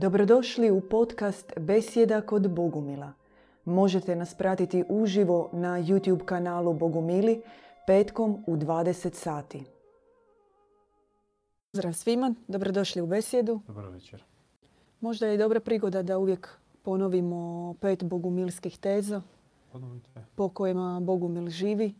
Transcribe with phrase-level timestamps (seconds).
[0.00, 3.12] Dobrodošli u podcast Besjeda kod Bogumila.
[3.64, 7.42] Možete nas pratiti uživo na YouTube kanalu Bogumili
[7.86, 9.64] petkom u 20 sati.
[11.72, 13.60] Pozdrav svima, dobrodošli u Besjedu.
[13.66, 14.24] Dobro večer.
[15.00, 16.48] Možda je dobra prigoda da uvijek
[16.82, 19.22] ponovimo pet bogumilskih teza
[19.72, 20.24] Ponovite.
[20.34, 21.94] po kojima Bogumil živi.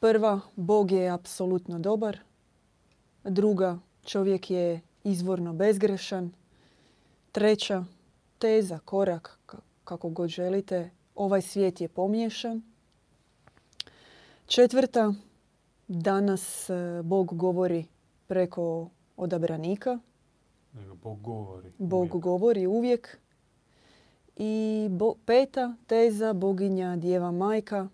[0.00, 2.18] Prva, Bog je apsolutno dobar.
[3.24, 6.43] Druga, čovjek je izvorno bezgrešan.
[7.34, 7.84] Treća,
[8.38, 9.38] teza, korak,
[9.84, 12.62] kako god želite, ovaj svijet je pomiješan.
[14.46, 15.14] Četvrta,
[15.88, 17.86] danas e, Bog govori
[18.26, 19.98] preko odabranika.
[21.02, 21.72] Bog govori.
[21.78, 22.22] Bog uvijek.
[22.22, 23.18] govori uvijek.
[24.36, 27.88] I bo- peta teza, boginja Djeva Majka,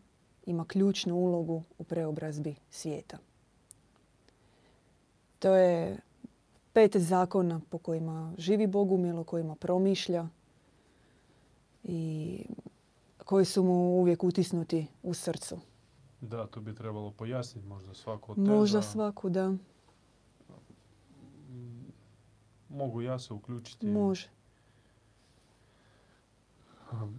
[0.46, 3.18] ima ključnu ulogu u preobrazbi svijeta.
[5.38, 5.98] To je
[6.72, 10.28] pet zakona po kojima živi Bogumil, o kojima promišlja
[11.84, 12.44] i
[13.18, 15.58] koji su mu uvijek utisnuti u srcu.
[16.20, 18.50] Da, to bi trebalo pojasniti možda svaku od teza.
[18.50, 19.54] Možda svaku da
[21.50, 21.92] Mm,
[22.68, 23.86] Mogu ja se uključiti.
[23.86, 24.28] može.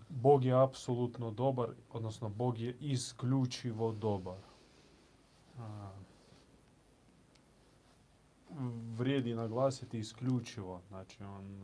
[0.10, 4.38] Bog je apsolutno dobar, odnosno Bog je isključivo dobar.
[8.98, 11.64] Vrijedi naglasiti isključivo, znači on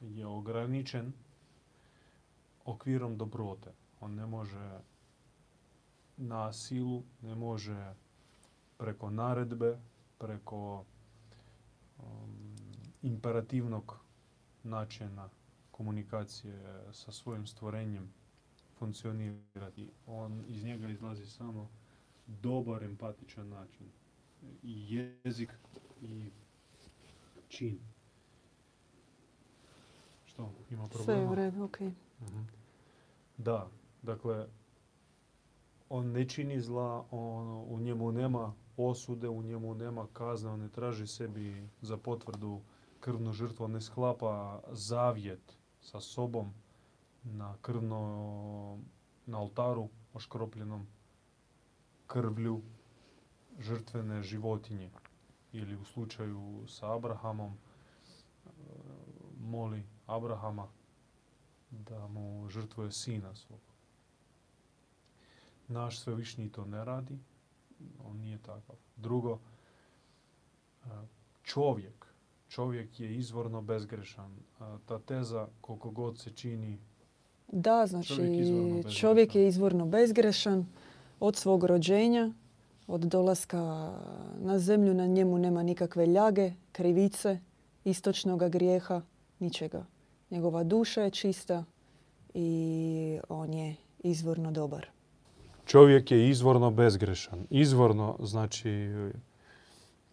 [0.00, 1.12] je ograničen
[2.64, 3.72] okvirom dobrote.
[4.00, 4.80] On ne može
[6.16, 7.94] na silu, ne može
[8.78, 9.78] preko naredbe,
[10.18, 10.84] preko
[11.98, 12.56] um,
[13.02, 13.98] imperativnog
[14.62, 15.28] načina
[15.70, 18.12] komunikacije sa svojim stvorenjem
[18.78, 19.90] funkcionirati.
[20.06, 21.68] On iz njega izlazi samo
[22.26, 23.86] dobar empatičan način.
[24.62, 25.52] I jezik
[26.02, 26.30] i
[27.48, 27.78] čin.
[30.24, 30.50] Što?
[30.70, 31.04] Ima problema?
[31.04, 31.80] Sve je u redu, ok.
[32.20, 32.40] Mhm.
[33.36, 33.68] Da,
[34.02, 34.46] dakle,
[35.88, 40.68] on ne čini zla, on, u njemu nema osude, u njemu nema kazne, on ne
[40.68, 42.60] traži sebi za potvrdu
[43.00, 46.52] krvnu žrtvu, on ne sklapa zavjet sa sobom
[47.24, 48.78] na krvno,
[49.26, 50.86] na oltaru oškropljenom
[52.06, 52.60] krvlju
[53.58, 54.90] žrtvene životinje.
[55.56, 58.50] Ili u slučaju sa Abrahamom e,
[59.40, 60.68] moli Abrahama
[61.70, 63.60] da mu žrtvuje sina svog.
[65.68, 67.18] Naš svevišnji to ne radi,
[68.04, 68.76] on nije takav.
[68.96, 69.38] Drugo,
[70.84, 70.88] e,
[71.42, 72.06] čovjek,
[72.48, 74.32] čovjek je izvorno bezgrešan.
[74.32, 76.78] E, Ta teza koliko god se čini
[77.52, 78.14] Da, znači
[78.98, 80.66] Čovjek je izvorno bezgrešan
[81.20, 82.32] od svog rođenja,
[82.86, 83.92] od dolaska
[84.38, 87.38] na zemlju, na njemu nema nikakve ljage, krivice,
[87.84, 89.02] istočnog grijeha,
[89.38, 89.84] ničega.
[90.30, 91.64] Njegova duša je čista
[92.34, 94.86] i on je izvorno dobar.
[95.66, 97.46] Čovjek je izvorno bezgrešan.
[97.50, 98.70] Izvorno znači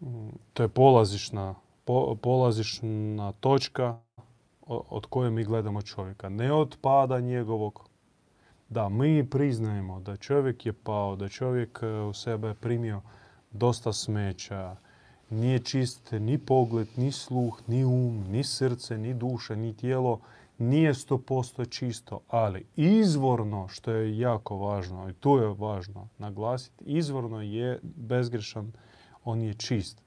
[0.00, 1.54] mm, to je polazišna,
[1.84, 3.98] po- polazišna točka
[4.66, 6.28] od koje mi gledamo čovjeka.
[6.28, 7.88] Ne od pada njegovog.
[8.68, 13.02] Da, mi priznajemo da čovjek je pao, da čovjek e, u sebe primio
[13.50, 14.76] dosta smeća,
[15.30, 20.20] nije čist ni pogled, ni sluh, ni um, ni srce, ni duša, ni tijelo,
[20.58, 27.42] nije 100% čisto, ali izvorno, što je jako važno, i tu je važno naglasiti, izvorno
[27.42, 28.72] je bezgrešan,
[29.24, 30.02] on je čist.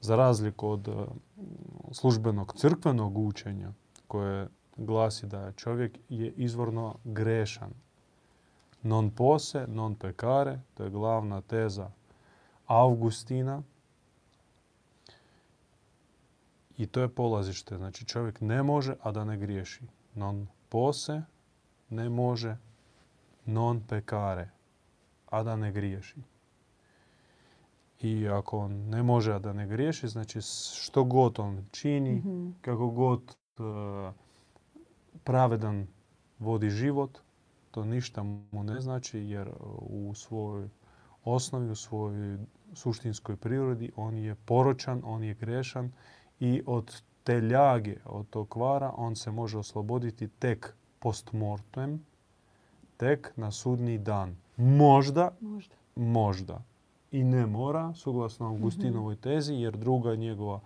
[0.00, 0.92] Za razliku od e,
[1.92, 3.72] službenog crkvenog učenja
[4.06, 7.70] koje glasi da čovjek je izvorno grešan.
[8.84, 11.90] Non pose, non pecare, to je glavna teza
[12.66, 13.62] Augustina.
[16.76, 17.76] I to je polazište.
[17.76, 19.84] Znači čovjek ne može, a da ne griješi.
[20.14, 21.22] Non pose,
[21.90, 22.56] ne može,
[23.46, 24.50] non pecare,
[25.30, 26.16] a da ne griješi.
[28.00, 30.38] I ako on ne može, a da ne griješi, znači
[30.80, 32.50] što god on čini, Mhm.
[32.60, 33.20] kako god
[33.58, 33.62] e,
[35.24, 35.86] pravedan
[36.38, 37.18] vodi život,
[37.74, 39.50] to ništa mu ne znači jer
[39.80, 40.68] u svojoj
[41.24, 42.38] osnovi, u svojoj
[42.72, 45.92] suštinskoj prirodi on je poročan, on je grešan
[46.40, 52.06] i od te ljage, od tog kvara on se može osloboditi tek post mortem,
[52.96, 54.36] tek na sudni dan.
[54.56, 55.74] Možda Možda.
[55.96, 56.62] možda
[57.10, 60.60] i ne mora, suglasno Augustinovoj tezi, jer druga njegova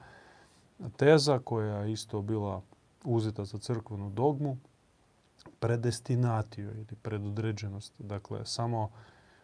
[0.96, 2.62] teza koja je isto bila
[3.05, 4.56] uzeta za crkvenu dogmu,
[5.61, 7.94] predestinatio ili predodređenost.
[7.99, 8.90] Dakle, samo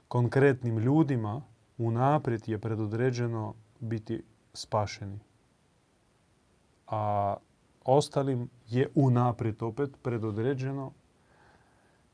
[0.09, 1.43] konkretnim ljudima
[1.79, 5.19] unaprijed je predodređeno biti spašeni.
[6.87, 7.37] A
[7.85, 10.93] ostalim je unaprijed opet predodređeno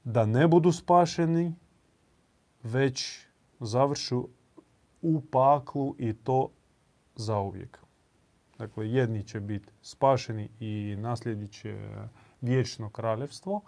[0.04, 1.54] da ne budu spašeni,
[2.62, 3.26] već
[3.60, 4.28] završu
[5.02, 6.48] u paklu i to
[7.16, 7.78] zauvijek.
[8.58, 11.90] Dakle, jedni će biti spašeni i naslijedit će
[12.40, 13.60] vječno kraljevstvo,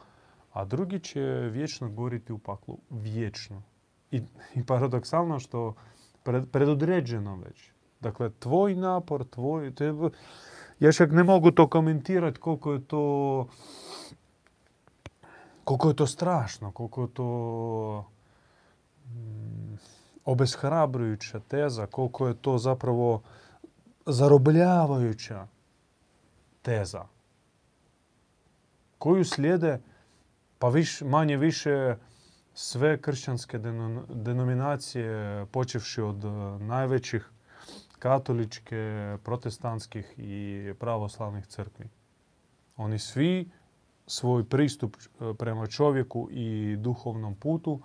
[0.52, 1.20] a drugi će
[1.52, 2.78] vječno goriti u paklu.
[2.90, 3.62] Vječno.
[4.10, 4.22] I,
[4.54, 5.74] i paradoksalno što
[6.22, 7.70] pred, predodređeno već.
[8.00, 9.74] Dakle, tvoj napor, tvoj...
[9.74, 9.92] Te,
[10.80, 13.46] ja čak ne mogu to komentirati koliko je to
[15.64, 18.04] koliko je to strašno, koliko je to
[19.06, 19.74] mm,
[20.24, 23.22] obeshrabrujuća teza, koliko je to zapravo
[24.06, 25.46] zarobljavajuća
[26.62, 27.04] teza
[29.02, 29.80] koju slijede
[30.58, 31.96] pa viš, manje više
[32.54, 33.58] sve kršćanske
[34.08, 36.28] denominacije počevši od e,
[36.64, 37.30] najvećih
[37.98, 41.88] katoličke, protestantskih i pravoslavnih crkvi.
[42.76, 43.50] Oni svi
[44.06, 47.80] svoj pristup e, prema čovjeku i duhovnom putu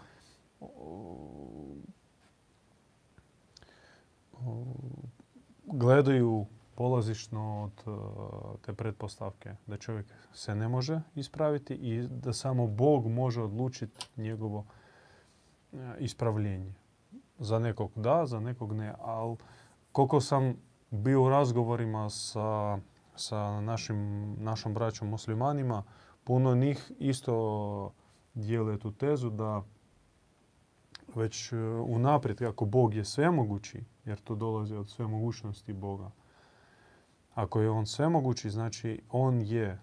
[5.66, 6.46] gledaju
[6.78, 7.98] polazišno od e,
[8.62, 14.66] te pretpostavke da čovjek se ne može ispraviti i da samo Bog može odlučiti njegovo
[15.74, 16.74] e, ispravljenje.
[17.40, 18.94] Za nekog da, za nekog ne.
[19.00, 19.38] Ali
[19.92, 20.56] koliko sam
[20.92, 22.80] bio u razgovorima sa,
[23.16, 25.84] sa našim, našom braćom muslimanima,
[26.24, 27.92] puno njih isto
[28.34, 29.64] dijele tu tezu da
[31.16, 31.58] već e,
[31.88, 36.12] unaprijed, kako Bog je svemogući, jer to dolazi od svemogućnosti Boga,
[37.38, 39.80] ako je on svemogući, znači on je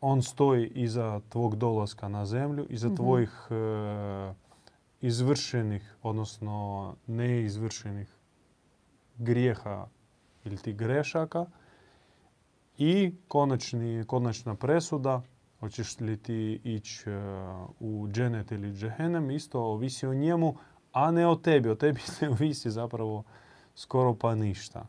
[0.00, 4.34] on stoji iza tvog dolaska na zemlju, iza mm tvojih e,
[5.00, 8.08] izvršenih, odnosno neizvršenih
[9.18, 9.86] grijeha
[10.44, 11.46] ili ti grešaka
[12.78, 15.22] i konačni, konačna presuda,
[15.60, 17.14] hoćeš li ti ići e,
[17.80, 20.54] u dženet ili džehenem, isto ovisi o njemu,
[20.92, 21.68] a ne o tebi.
[21.68, 23.22] O tebi ne ovisi zapravo
[23.74, 24.86] skoro pa ništa.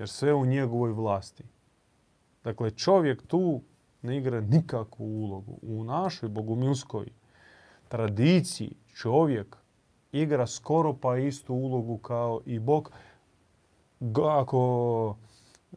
[0.00, 1.44] Jer sve u njegovoj vlasti.
[2.44, 3.60] Dakle, čovjek tu
[4.02, 5.58] ne igra nikakvu ulogu.
[5.62, 7.06] U našoj bogumilskoj
[7.88, 9.56] tradiciji čovjek
[10.12, 12.92] igra skoro pa istu ulogu kao i Bog
[14.24, 15.16] ako
[15.72, 15.76] e,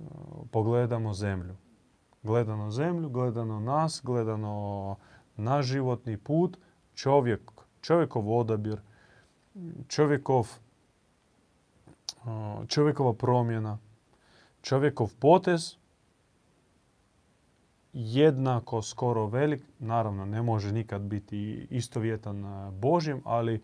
[0.52, 1.56] pogledamo zemlju.
[2.24, 4.96] Gledano zemlju, gledano nas, gledano
[5.36, 6.58] naš životni put,
[6.94, 8.82] čovjek, čovjekov odabir,
[9.88, 10.56] čovjekov, e,
[12.68, 13.78] čovjekova promjena,
[14.64, 15.78] čovjekov potez
[17.94, 23.64] jednako skoro velik, naravno ne može nikad biti istovjetan e, Božjem, ali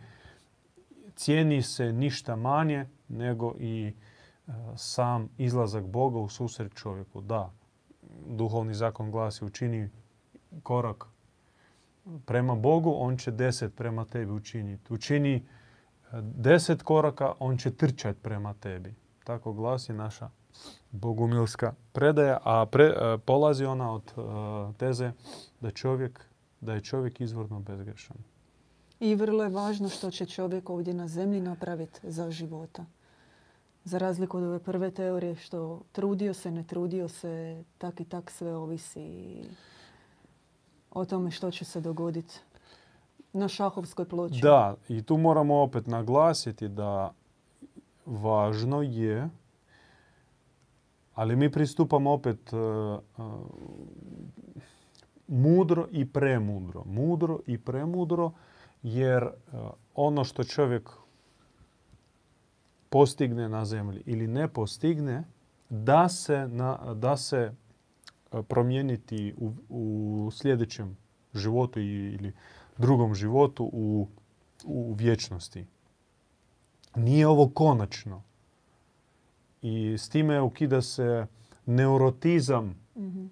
[1.15, 7.21] cijeni se ništa manje nego i e, sam izlazak Boga u susret čovjeku.
[7.21, 7.51] Da,
[8.27, 9.89] duhovni zakon glasi učini
[10.63, 11.05] korak
[12.25, 14.93] prema Bogu, on će deset prema tebi učiniti.
[14.93, 15.41] Učini e,
[16.21, 18.95] deset koraka, on će trčati prema tebi.
[19.23, 20.29] Tako glasi naša
[20.91, 22.93] bogumilska predaja, a pre,
[23.25, 24.13] polazi ona od
[24.77, 25.11] teze
[25.61, 26.25] da, čovjek,
[26.61, 28.17] da je čovjek izvorno bezgrešan.
[28.99, 32.85] I vrlo je važno što će čovjek ovdje na zemlji napraviti za života.
[33.83, 38.31] Za razliku od ove prve teorije što trudio se, ne trudio se, tak i tak
[38.31, 39.41] sve ovisi
[40.91, 42.39] o tome što će se dogoditi
[43.33, 44.41] na šahovskoj ploči.
[44.41, 47.13] Da, i tu moramo opet naglasiti da
[48.05, 49.29] važno je
[51.19, 52.59] ali mi pristupamo opet uh,
[53.17, 53.25] uh,
[55.27, 56.83] mudro i premudro.
[56.85, 58.31] Mudro i premudro
[58.83, 59.59] jer uh,
[59.95, 60.89] ono što čovjek
[62.89, 65.23] postigne na zemlji ili ne postigne,
[65.69, 67.53] da se, na, da se
[68.47, 70.97] promijeniti u, u sljedećem
[71.33, 72.33] životu ili
[72.77, 74.07] drugom životu u,
[74.65, 75.65] u vječnosti.
[76.95, 78.28] Nije ovo konačno.
[79.61, 81.27] I s time ukida se
[81.65, 83.29] neurotizam, mm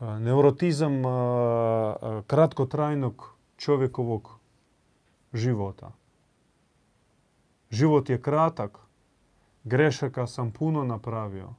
[0.00, 0.92] neurotizam
[2.26, 4.38] kratkotrajnog čovjekovog
[5.32, 5.92] života.
[7.70, 8.78] Život je kratak,
[9.64, 11.54] grešaka sam puno napravio.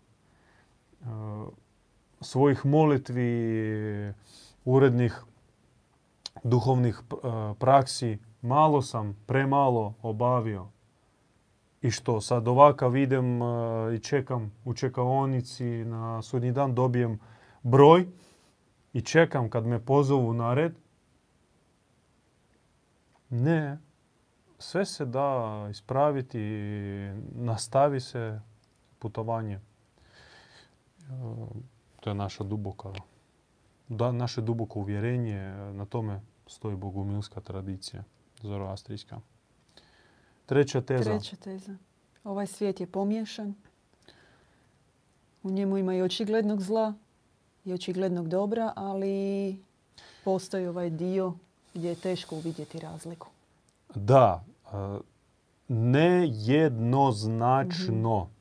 [2.21, 4.13] Svojih molitvi,
[4.65, 5.23] urednih
[6.43, 7.01] duhovnih
[7.59, 10.67] praksi malo sam, premalo obavio.
[11.81, 13.39] I što, sad ovakav idem
[13.95, 17.19] i čekam u čekaonici na sudnji dan, dobijem
[17.63, 18.07] broj
[18.93, 20.75] i čekam kad me pozovu na red.
[23.29, 23.79] Ne,
[24.59, 26.39] sve se da ispraviti,
[27.35, 28.41] nastavi se
[28.99, 29.59] putovanje.
[31.99, 32.89] to je naša duboka,
[33.87, 38.03] da, naše duboko uvjerenje, na tome stoji bogumilska tradicija,
[38.41, 39.21] zoroastrijska.
[40.51, 41.03] Treća teza.
[41.03, 41.75] Treća teza.
[42.23, 43.55] Ovaj svijet je pomiješan.
[45.43, 46.93] U njemu ima i očiglednog zla
[47.65, 49.57] i očiglednog dobra, ali
[50.23, 51.33] postoji ovaj dio
[51.73, 53.27] gdje je teško uvidjeti razliku.
[53.95, 54.43] Da,
[55.67, 58.19] nejednoznačno.
[58.19, 58.31] Mhm.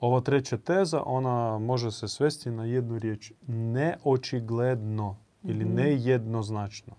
[0.00, 3.32] Ova treća teza, ona može se svesti na jednu riječ.
[3.46, 5.74] Neočigledno ili mhm.
[5.74, 6.92] nejednoznačno.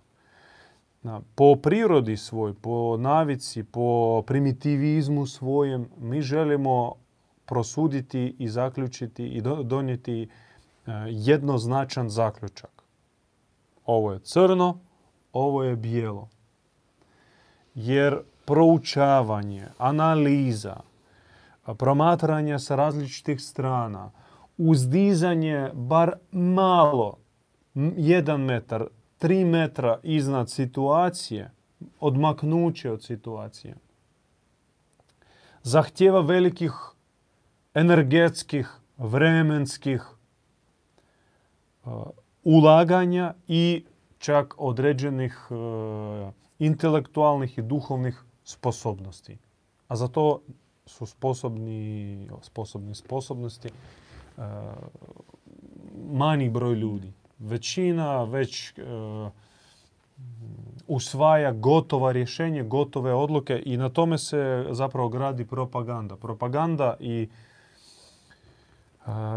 [1.35, 6.93] Po prirodi svoj, po navici, po primitivizmu svojem, mi želimo
[7.45, 10.27] prosuditi i zaključiti i donijeti e,
[11.07, 12.83] jednoznačan zaključak.
[13.85, 14.79] Ovo je crno,
[15.33, 16.29] ovo je bijelo.
[17.75, 20.75] Jer proučavanje, analiza,
[21.77, 24.11] promatranje sa različitih strana,
[24.57, 27.17] uzdizanje bar malo,
[27.97, 28.85] jedan metar,
[29.21, 31.51] tri metra iznad situacije,
[31.99, 33.75] odmaknuće od situacije,
[35.63, 36.71] zahtjeva velikih
[37.73, 40.01] energetskih, vremenskih
[41.85, 41.93] uh,
[42.43, 43.85] ulaganja i
[44.17, 49.37] čak određenih uh, intelektualnih i duhovnih sposobnosti.
[49.87, 50.41] A za to
[50.85, 53.69] su sposobni, sposobni sposobnosti
[54.37, 54.43] uh,
[56.11, 57.13] manji broj ljudi.
[57.41, 58.73] Većina već
[60.87, 66.15] usvaja gotova rješenja, gotove odluke i na tome se zapravo gradi propaganda.
[66.15, 67.29] Propaganda i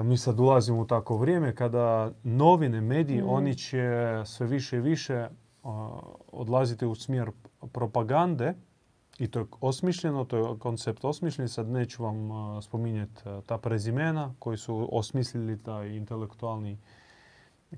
[0.04, 3.28] mi sad ulazimo u tako vrijeme kada novine, mediji, mm.
[3.28, 5.28] oni će sve više i više
[6.32, 7.30] odlaziti u smjer
[7.73, 8.54] propagande
[9.18, 11.49] i to je osmišljeno, to je koncept osmišljen.
[11.49, 12.30] Sad neću vam
[12.62, 16.78] spominjati ta prezimena koji su osmislili taj intelektualni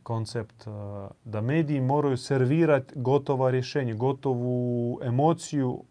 [0.02, 0.64] koncept
[1.24, 5.84] da mediji moraju servirati gotova rješenja, gotovu emociju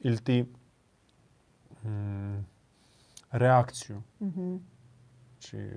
[0.00, 0.44] ili ti
[1.84, 2.44] mm,
[3.30, 4.02] reakciju.
[4.20, 4.74] mm
[5.44, 5.70] Znači,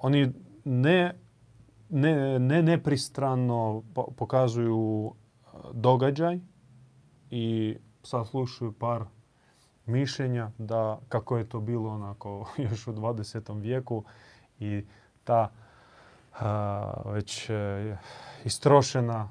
[0.00, 0.32] oni
[0.64, 1.14] ne,
[1.88, 3.82] ne, ne nepristrano
[4.16, 5.12] pokazuju
[5.72, 6.40] događaj
[7.30, 9.04] i saslušuju par
[9.86, 13.60] mišljenja da kako je to bilo onako još u 20.
[13.60, 14.04] vijeku
[14.60, 14.84] i
[15.28, 15.50] ta
[17.04, 17.96] već e,
[18.44, 19.28] istrošena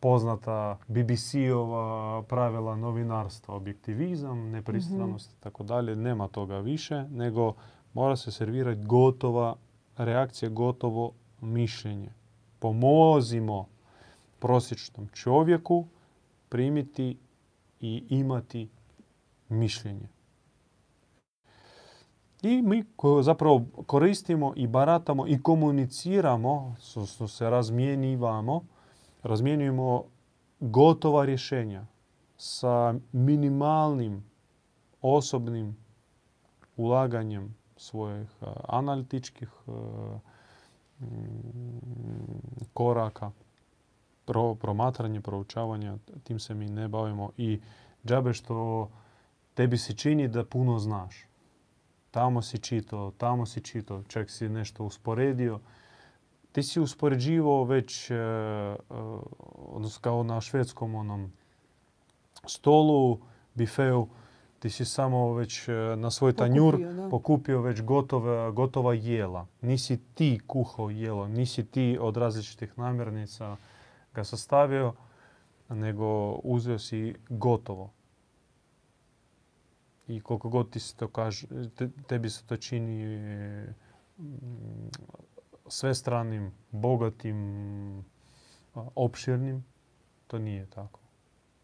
[0.00, 5.96] poznata BBC-ova pravila novinarstva, objektivizam, nepristranost i tako dalje.
[5.96, 7.54] Nema toga više, nego
[7.94, 9.56] mora se servirati gotova
[9.96, 12.12] reakcija, gotovo mišljenje.
[12.58, 13.66] Pomozimo
[14.38, 15.86] prosječnom čovjeku
[16.48, 17.16] primiti
[17.80, 18.68] i imati
[19.48, 20.08] mišljenje.
[22.42, 22.84] I mi
[23.22, 26.76] zapravo koristimo i baratamo i komuniciramo,
[27.28, 28.64] se razmijenivamo
[29.22, 30.04] razmjenjujemo
[30.60, 31.86] gotova rješenja
[32.36, 34.24] sa minimalnim
[35.02, 35.76] osobnim
[36.76, 38.28] ulaganjem svojih
[38.68, 39.50] analitičkih
[42.74, 43.30] koraka,
[44.24, 47.60] pro, promatranje, proučavanja, tim se mi ne bavimo i
[48.06, 48.88] džabe što
[49.54, 51.27] tebi se čini da puno znaš.
[52.10, 55.60] Tamo si čitao, tamo si čitao, čak si nešto usporedio
[56.52, 58.76] ti si uspoređivao već, e, e,
[59.56, 61.32] odnosno kao na švedskom onom
[62.46, 63.18] stolu,
[63.54, 64.06] bifeu,
[64.58, 66.78] ti si samo već e, na svoj tanjur
[67.10, 69.46] pokupio, već gotova, gotova jela.
[69.60, 73.56] Nisi ti kuhao jelo, nisi ti od različitih namirnica
[74.14, 74.92] ga sastavio,
[75.68, 77.90] nego uzeo si gotovo.
[80.08, 81.46] I koliko god ti se to kaže,
[82.06, 83.18] tebi se to čini
[85.68, 88.04] svestranim, bogatim,
[88.74, 89.64] opširnim.
[90.26, 91.00] To nije tako.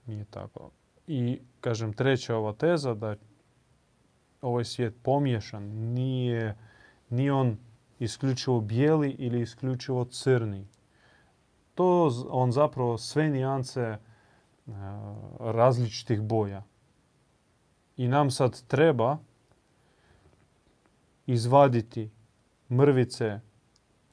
[0.06, 0.70] Nije tako.
[1.06, 3.16] I, kažem, treća ova teza da
[4.42, 5.62] ovaj svijet pomiješan,
[5.94, 6.56] nije,
[7.10, 7.56] nije on
[7.98, 10.66] isključivo bijeli ili isključivo crni.
[11.74, 13.98] To on zapravo sve nijance
[15.40, 16.62] različitih boja.
[17.96, 19.18] I nam sad treba
[21.26, 22.10] izvaditi
[22.70, 23.40] mrvice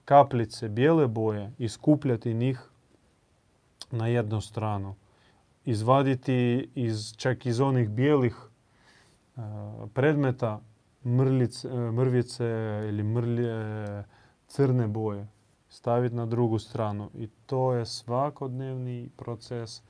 [0.06, 2.70] kapljice bijele boje i skupljati njih
[3.92, 4.96] na jednu stranu.
[5.66, 8.36] Izvaditi iz, čak iz onih bijelih
[9.36, 9.44] uh,
[9.94, 10.62] predmeta
[11.06, 12.46] mrlice, mrvice
[12.90, 14.04] ili mrlje
[14.48, 15.28] crne boje.
[15.70, 17.10] Staviti na drugu stranu.
[17.16, 19.82] I to je svakodnevni proces.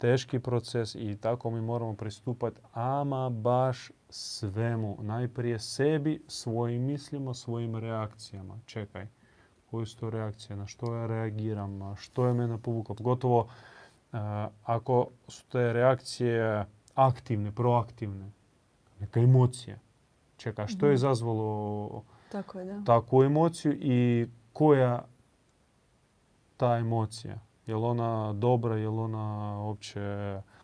[0.00, 4.96] Teški proces i tako mi moramo pristupati ama baš svemu.
[5.00, 8.58] Najprije sebi, svojim mislima, svojim reakcijama.
[8.66, 9.06] Čekaj,
[9.66, 12.94] koje su to reakcije, na što ja reagiram, što je mene povuklo.
[12.94, 14.18] Pogotovo uh,
[14.64, 18.30] ako su te reakcije aktivne, proaktivne,
[19.00, 19.78] neka emocija.
[20.36, 20.94] Čekaj, što je Mhm.
[20.94, 22.02] izazvalo
[22.32, 22.82] Tako da.
[22.86, 25.04] takvu emociju i koja
[26.56, 27.38] ta emocija?
[27.70, 30.00] Je li ona dobra, je li ona uopće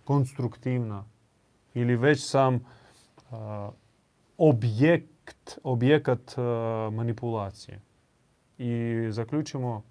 [0.05, 1.05] konstruktivna?
[1.75, 2.65] Ili već sam
[3.31, 3.71] a,
[4.39, 6.43] objekt, objekat a,
[6.93, 7.81] manipulacije?
[8.59, 9.83] I zaključimo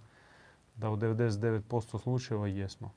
[0.76, 2.92] da u 99% slučajeva jesmo.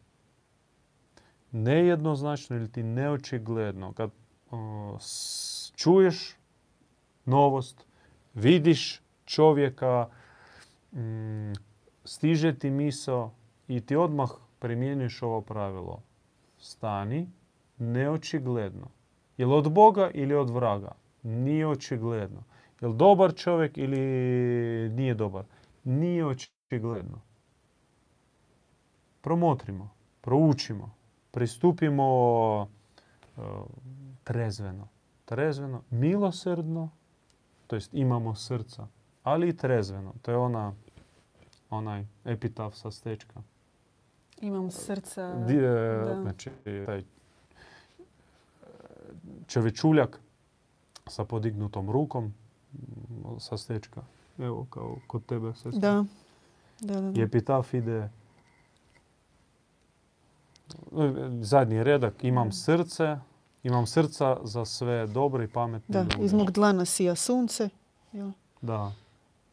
[1.52, 4.10] Nejednoznačno ili ti neočigledno kad
[4.50, 6.36] a, s- čuješ
[7.24, 7.86] novost,
[8.34, 10.08] vidiš čovjeka,
[10.92, 11.52] mm,
[12.04, 13.37] stiže ti misao
[13.68, 16.02] i ti odmah primjenjuješ ovo pravilo.
[16.58, 17.30] Stani,
[17.78, 18.90] neočigledno.
[19.36, 20.92] Je li od Boga ili od vraga?
[21.22, 22.42] Nije očigledno.
[22.80, 23.98] Je li dobar čovjek ili
[24.88, 25.44] nije dobar?
[25.84, 27.20] Nije očigledno.
[29.20, 30.94] Promotrimo, proučimo,
[31.30, 32.68] pristupimo
[33.36, 33.40] e,
[34.24, 34.88] trezveno.
[35.24, 36.90] Trezveno, milosrdno,
[37.66, 38.86] to jest imamo srca,
[39.22, 40.14] ali i trezveno.
[40.22, 40.74] To je ona,
[41.70, 43.42] onaj epitaf sa stečka.
[44.40, 45.34] Imam srca.
[45.36, 46.18] Di, e, da.
[46.22, 46.50] Znači,
[46.86, 47.02] taj e,
[49.46, 50.20] čovječuljak
[51.06, 52.34] sa podignutom rukom
[53.38, 54.02] sa stečka.
[54.38, 55.80] Evo, kao kod tebe, sestra.
[55.80, 56.04] Da.
[56.80, 57.22] Da, da, I da.
[57.22, 58.10] epitaf ide e,
[61.40, 62.24] zadnji redak.
[62.24, 63.16] Imam srce,
[63.62, 66.24] imam srca za sve dobre i pametne Da, ljude.
[66.24, 67.68] iz mog dlana sija sunce.
[68.12, 68.30] jel?
[68.60, 68.92] Da.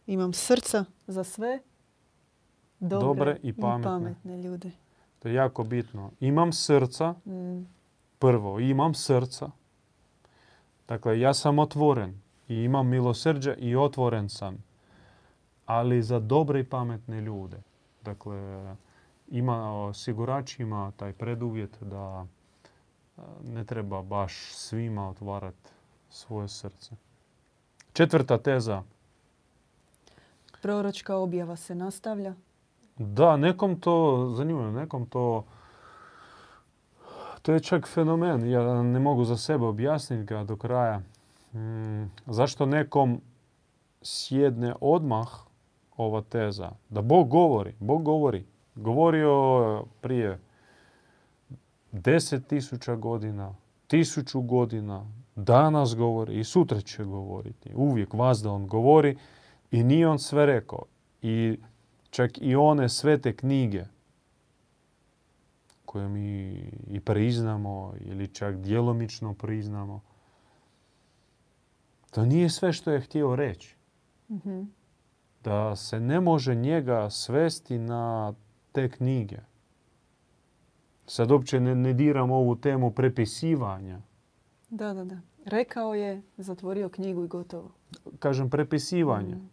[0.08, 1.60] Imam srca za sve
[2.80, 3.84] dobre, Dobre i pametne.
[3.84, 4.72] pametne ljude.
[5.20, 6.12] To je jako bitno.
[6.20, 7.66] Imam srca, Mm,
[8.20, 9.50] prvo, imam srca.
[10.88, 14.64] Dakle, ja sam otvoren i imam milosrđe i otvoren sam.
[15.66, 17.58] Ali za dobre i pametne ljude.
[18.04, 18.76] Dakle,
[19.28, 22.26] ima, osigurač ima taj preduvjet da a,
[23.44, 25.70] ne treba baš svima otvarati
[26.10, 26.96] svoje srce.
[27.94, 28.84] Četvrta teza.
[30.62, 32.34] Proročka objava se nastavlja.
[32.98, 35.44] Da, nekom to zanimljivo, nekom to
[37.46, 38.50] to je čak fenomen.
[38.50, 41.02] Ja ne mogu za sebe objasniti ga do kraja.
[41.54, 43.22] Mm, zašto nekom
[44.02, 45.28] sjedne odmah
[45.98, 46.72] ova teza?
[46.90, 48.46] Da Bog govori, Bog govori.
[48.76, 50.40] Govorio prije
[51.92, 53.56] deset tisuća godina,
[53.88, 55.06] tisuću godina,
[55.36, 57.72] danas govori i sutra će govoriti.
[57.76, 59.18] Uvijek vas da on govori
[59.72, 60.84] i nije on sve rekao.
[61.22, 61.60] I
[62.16, 63.86] čak i one svete knjige
[65.86, 66.52] koje mi
[66.88, 70.02] i priznamo ili čak djelomično priznamo,
[72.12, 73.76] to nije sve što je htio reći.
[74.30, 74.62] Mhm.
[75.44, 78.34] Da se ne može njega svesti na
[78.72, 79.38] te knjige.
[81.08, 84.02] Sad uopće ne, ne diram ovu temu prepisivanja.
[84.70, 85.18] Da, da, da.
[85.46, 87.72] Rekao je, zatvorio knjigu i gotovo.
[88.20, 89.36] Kažem prepisivanja.
[89.36, 89.50] Mm.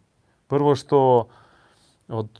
[0.47, 1.27] Prvo što
[2.07, 2.39] od,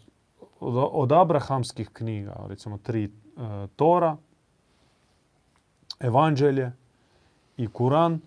[0.64, 3.10] od, od abrahamskih knjiga, recimo tri e,
[3.76, 4.18] Tora,
[6.00, 6.72] Evanđelje
[7.58, 8.20] i Kuran,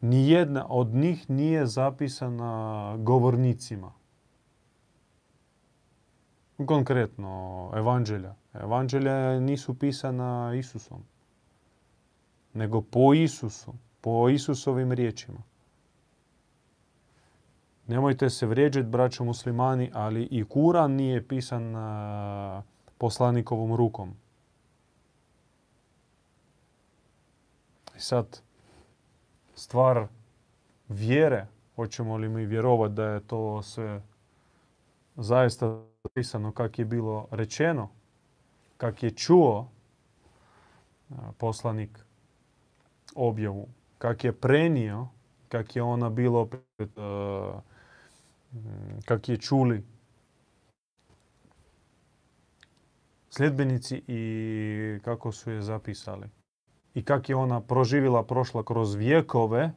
[0.00, 3.92] nijedna od njih nije zapisana govornicima.
[6.66, 8.34] Konkretno, Evanđelja.
[8.54, 11.02] Evanđelja nisu pisana Isusom,
[12.54, 15.42] nego po Isusu, po Isusovim riječima.
[17.86, 22.62] Nemojte se vrijeđati, braćo muslimani, ali i Kuran nije pisan a,
[22.98, 24.14] poslanikovom rukom.
[27.96, 28.40] I sad,
[29.54, 30.06] stvar
[30.88, 34.02] vjere, hoćemo li mi vjerovati da je to sve
[35.16, 37.88] zaista pisano kak je bilo rečeno,
[38.76, 39.68] kak je čuo
[41.38, 41.98] poslanik
[43.14, 43.68] objavu,
[43.98, 45.08] kak je prenio,
[45.48, 46.62] kak je ona bilo opet,
[46.96, 47.60] a,
[48.52, 49.84] mm, kak je čuli
[53.30, 56.28] sljedbenici i kako su je zapisali.
[56.94, 59.72] I kak je ona proživjela, prošla kroz vjekove,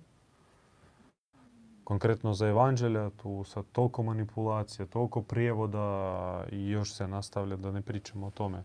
[1.84, 7.82] konkretno za evanđelja, tu sa toliko manipulacija, toliko prijevoda i još se nastavlja da ne
[7.82, 8.64] pričamo o tome.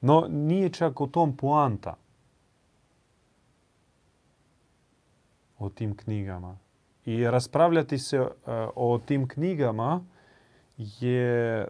[0.00, 1.96] No, nije čak u tom poanta
[5.58, 6.58] o tim knjigama.
[7.04, 8.28] I raspravljati se e,
[8.76, 10.04] o tim knjigama
[10.76, 11.68] je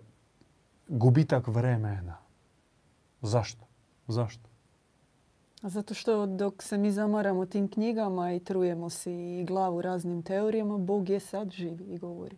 [0.88, 2.16] gubitak vremena.
[3.22, 3.66] Zašto?
[4.08, 4.48] Zašto?
[5.62, 11.08] Zato što dok se mi zamaramo tim knjigama i trujemo si glavu raznim teorijama, Bog
[11.08, 12.36] je sad živi i govori.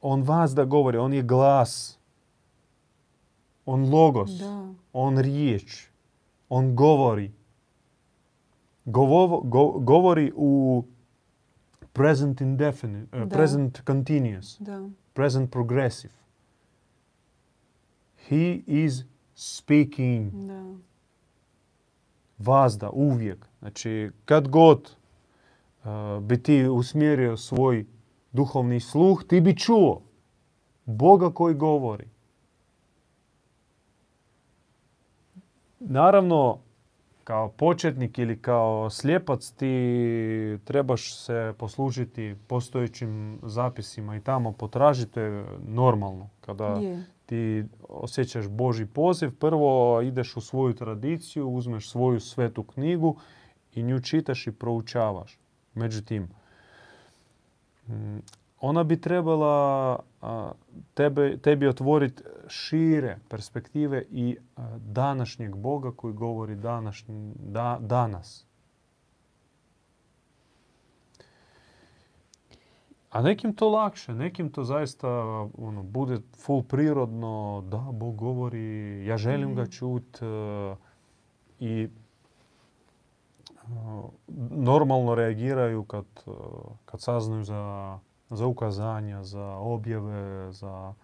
[0.00, 1.98] On vas da govori, on je glas.
[3.66, 4.30] On logos.
[4.30, 4.74] Da.
[4.92, 5.88] On riječ.
[6.48, 7.32] On govori.
[8.84, 10.84] Govo- go- govori u
[11.92, 14.88] present indefinite, uh, present continuous, Da.
[15.14, 16.12] present progressive.
[18.28, 20.30] He is speaking.
[20.32, 20.64] Da.
[22.38, 23.46] Vazda, uvijek.
[23.58, 24.90] Znači, kad god
[25.84, 27.86] uh, bi ti usmjerio svoj
[28.32, 30.02] duhovni sluh, ti bi čuo
[30.84, 32.08] Boga koji govori.
[35.80, 36.58] Naravno,
[37.28, 45.20] kao početnik ili kao slijepac ti trebaš se poslužiti postojećim zapisima i tamo potražiti, to
[45.20, 46.28] je normalno.
[46.40, 47.04] Kada Je.
[47.26, 53.16] ti osjećaš Boži poziv, prvo ideš u svoju tradiciju, uzmeš svoju svetu knjigu
[53.74, 55.38] i nju čitaš i proučavaš.
[55.74, 56.28] Međutim,
[58.60, 59.98] ona bi trebala
[60.94, 64.36] tebe, tebi otvoriti šire perspektive i
[64.78, 68.48] današnjeg Boga koji govori današnji, da, danas.
[73.10, 75.08] A nekim to lakše, nekim to zaista
[75.58, 79.70] ono, bude full prirodno, da, Bog govori, ja želim ga Mhm.
[79.70, 80.26] čut e,
[81.60, 81.88] i e,
[84.50, 86.30] normalno reagiraju kad, e,
[86.84, 87.98] kad saznaju za,
[88.30, 90.94] za ukazanja, za objave, za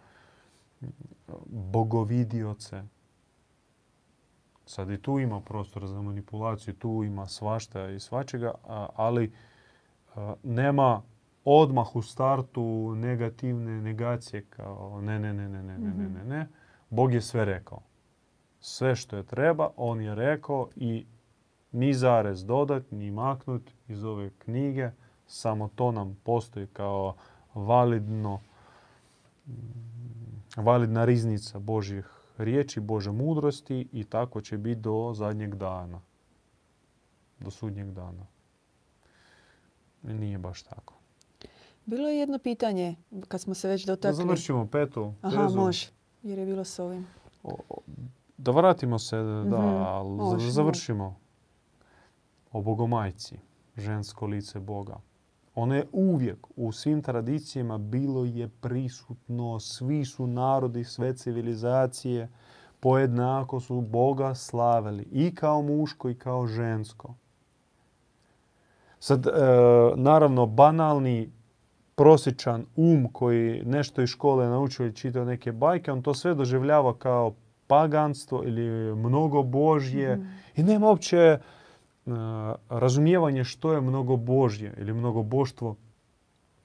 [1.46, 2.82] bogovidioce.
[4.66, 8.54] Sad i tu ima prostora za manipulaciju, tu ima svašta i svačega,
[8.96, 9.32] ali
[10.42, 11.02] nema
[11.44, 16.48] odmah u startu negativne negacije kao ne, ne, ne, ne, ne, ne, ne, ne, ne.
[16.90, 17.80] Bog je sve rekao.
[18.60, 21.06] Sve što je treba, on je rekao i
[21.72, 24.90] ni zarez dodat, ni maknut iz ove knjige.
[25.26, 27.14] Samo to nam postoji kao
[27.54, 28.40] validno,
[30.56, 32.06] validna riznica Božjih
[32.38, 36.00] riječi, Bože mudrosti i tako će biti do zadnjeg dana.
[37.40, 38.26] Do sudnjeg dana.
[40.02, 40.94] Nije baš tako.
[41.86, 42.96] Bilo je jedno pitanje,
[43.28, 44.16] kad smo se već Da dotakli.
[44.16, 45.56] završimo petu Aha, tezu.
[45.56, 45.86] može.
[46.22, 47.06] Jer je bilo s ovim.
[47.42, 47.58] O-
[48.38, 51.16] Da vratimo se, da, Mhm, ali za- može, završimo.
[52.52, 53.36] O Bogomajci,
[53.76, 54.96] žensko lice Boga.
[55.54, 59.60] Ono je uvijek u svim tradicijama bilo je prisutno.
[59.60, 62.28] Svi su narodi, sve civilizacije
[62.80, 65.08] pojednako su Boga slavili.
[65.12, 67.14] I kao muško i kao žensko.
[68.98, 69.30] Sad, e,
[69.96, 71.30] naravno, banalni
[71.94, 76.98] prosječan um koji nešto iz škole naučio i čitao neke bajke, on to sve doživljava
[76.98, 77.34] kao
[77.66, 80.26] paganstvo ili mnogobožje Mhm.
[80.56, 81.38] i nema uopće
[82.68, 85.76] razumijevanje što je mnogobožje ili mnogoboštvo.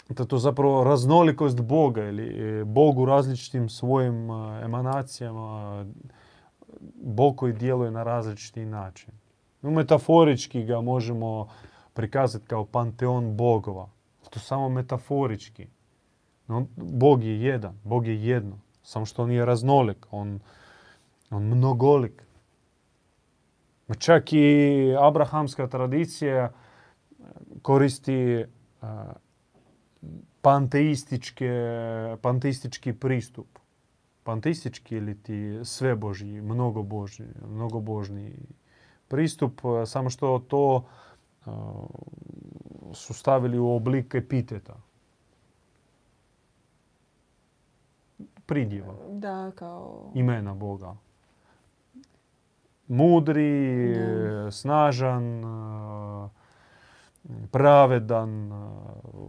[0.10, 4.30] Da to zapravo raznolikost Boga ili e, Bog u različitim svojim
[4.64, 5.86] emanacijama,
[7.04, 9.14] Bog koji djeluje na različiti način.
[9.62, 11.48] Metaforički ga možemo
[11.94, 13.90] prikazati kao panteon bogova.
[14.30, 15.68] To samo metaforički.
[16.48, 18.60] No, Bog je jedan, Bog je jedno.
[18.84, 20.40] Samo što on je raznolik, on
[21.30, 22.29] mnogolik.
[23.98, 26.52] Čak i abrahamska tradicija
[27.62, 28.46] koristi
[28.82, 29.14] a,
[30.42, 31.52] panteističke,
[32.22, 33.60] panteistički pristup.
[34.24, 38.34] Panteistički ili ti svebožji, mnogobožni, mnogobožni
[39.08, 40.84] pristup, a, samo što to
[42.94, 44.82] su stavili u oblik epiteta.
[48.46, 50.12] Pridjeva Da, kao...
[50.14, 50.96] imena Boga.
[52.90, 54.52] Mudri, Da.
[54.52, 56.30] snažan, e,
[57.52, 58.56] pravedan, e,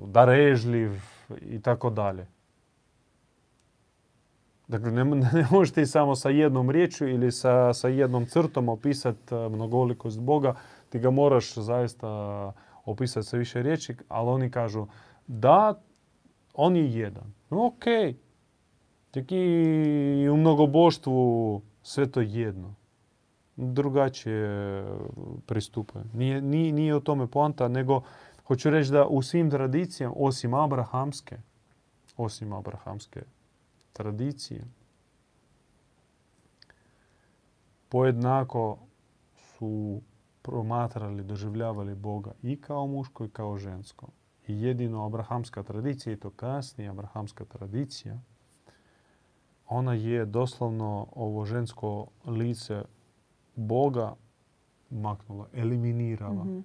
[0.07, 0.91] darežljiv
[1.41, 2.27] i tako dalje.
[4.69, 5.05] Dakle, ne,
[5.39, 10.55] ne možete samo sa jednom riječju ili sa, sa jednom crtom opisati e, mnogolikost Boga.
[10.89, 12.09] Ti ga moraš zaista
[12.85, 14.87] opisati sa više riječi, ali oni kažu
[15.27, 15.81] da,
[16.55, 17.35] on je jedan.
[17.51, 17.85] No, ok,
[19.11, 22.75] Tek i u mnogoboštvu sve to jedno.
[23.63, 24.85] Drugačije
[25.47, 26.05] pristupaju.
[26.15, 28.03] Nije, nije, nije o tome poanta, nego
[28.47, 31.39] hoću reći da u svim tradicijama, osim abrahamske,
[32.17, 33.23] osim abrahamske
[33.93, 34.65] tradicije,
[37.89, 38.79] pojednako
[39.37, 40.01] su
[40.43, 44.09] promatrali, doživljavali Boga i kao muško i kao žensko.
[44.47, 48.21] I jedino abrahamska tradicija, i to kasnije abrahamska tradicija,
[49.69, 52.83] ona je doslovno ovo žensko lice
[53.57, 54.15] Boga
[54.91, 56.45] maknula, eliminirala.
[56.45, 56.61] Mhm.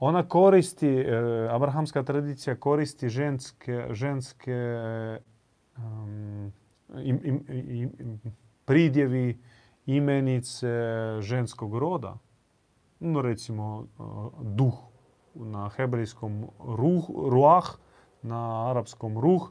[0.00, 4.56] Ona koristi, e, abrahamska tradicija koristi ženske, ženske
[5.76, 6.52] um,
[7.02, 7.44] im, im,
[7.98, 8.20] im-
[8.64, 9.38] pridjevi,
[9.86, 10.68] imenice
[11.20, 12.18] ženskog roda.
[13.00, 14.02] No recimo e,
[14.44, 14.74] duh
[15.34, 17.66] na hebrejskom ruh, ruah,
[18.22, 19.50] na arapskom ruh,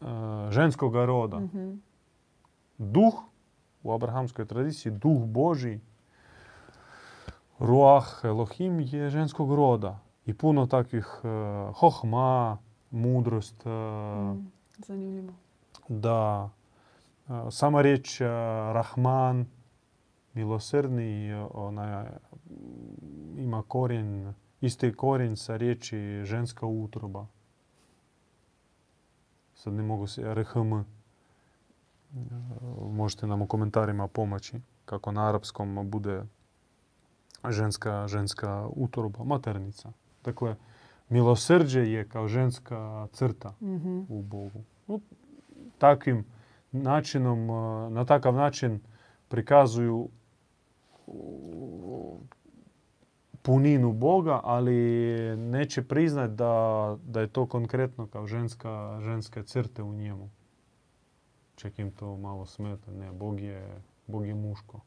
[0.00, 0.04] e,
[0.50, 1.40] ženskoga roda.
[1.40, 1.80] Mhm.
[2.78, 3.14] Duh
[3.82, 5.80] u abrahamskoj tradiciji, duh Boži,
[7.58, 9.98] Ruah Elohim je ženskog roda.
[10.26, 11.28] I puno takvih e,
[11.74, 12.58] hohma,
[12.90, 15.32] mudrost, e, Mm, Zanimljivo.
[15.88, 16.50] da
[17.28, 18.20] e, sama riječ
[18.72, 19.46] Rahman,
[20.34, 22.04] milosrdni, ona
[22.50, 27.26] mm, ima korijen, isti korijen sa riječi ženska utroba.
[29.54, 30.72] Sad ne mogu se, RHM.
[32.90, 36.22] Možete nam u komentarima pomoći kako na arapskom bude
[37.48, 39.92] ženska, ženska utroba, maternica.
[40.24, 40.56] Dakle,
[41.08, 44.00] milosrđe je kao ženska crta Mhm.
[44.08, 44.62] u Bogu.
[44.86, 45.00] No,
[45.78, 46.24] takvim
[46.72, 48.80] načinom, uh, na takav način
[49.28, 50.08] prikazuju
[51.06, 52.18] uh,
[53.42, 54.74] puninu Boga, ali
[55.36, 60.30] neće priznat da, da je to konkretno kao ženska, ženske crte u njemu.
[61.58, 62.90] Čak im to malo smeta.
[62.90, 64.80] Ne, Bog je, Bog je muško.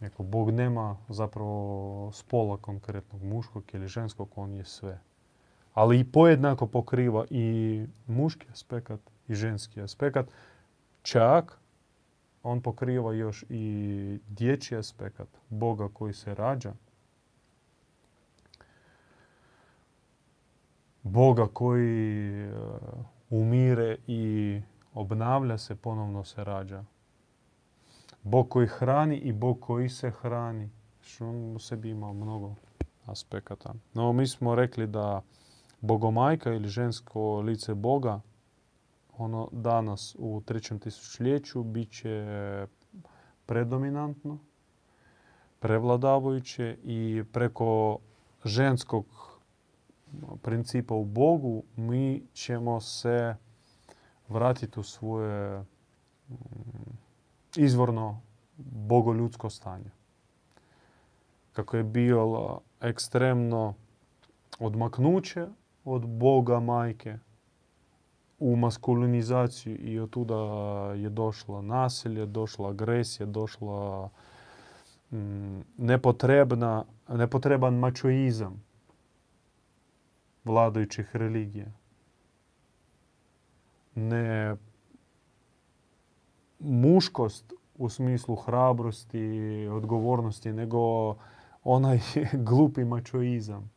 [0.00, 5.00] Neko, Bog nema zapravo spola konkretnog, muškog ili ženskog, on je sve.
[5.74, 10.30] Ali i pojednako pokriva i muški aspekt i ženski aspekt.
[11.02, 11.58] Čak
[12.42, 16.72] on pokriva još i dječji aspekt Boga koji se rađa.
[21.02, 22.52] Boga koji e,
[23.30, 24.60] umire i
[24.94, 26.84] obnavlja se, ponovno se rađa.
[28.22, 30.70] Bog koji hrani i Bog koji se hrani.
[31.00, 32.54] Što on u sebi ima mnogo
[33.06, 33.74] aspekata.
[33.94, 35.22] No, mi smo rekli da
[35.80, 38.20] bogomajka ili žensko lice Boga,
[39.18, 42.26] ono danas u trećem tisućljeću bit će
[43.46, 44.38] predominantno,
[45.60, 47.98] prevladavajuće i preko
[48.44, 49.04] ženskog
[50.42, 53.36] principa u Bogu mi ćemo se
[54.30, 55.64] vratiti u svoje
[56.28, 56.34] mm,
[57.56, 58.20] izvorno
[58.58, 59.90] bogoljudsko stanje.
[61.52, 63.74] Kako je bilo ekstremno
[64.58, 65.46] odmaknuće
[65.84, 67.18] od Boga majke
[68.38, 70.34] u maskulinizaciju i od tuda
[70.94, 74.10] je došla nasilje, došla agresija, došla
[75.10, 78.62] mm, nepotrebna, nepotreban mačoizam
[80.44, 81.79] vladajućih religija.
[83.94, 84.56] Ne
[86.58, 91.16] muškost u smislu hrabrosti, odgovornosti, nego
[91.64, 92.00] onaj
[92.48, 93.70] glupi mačoizam.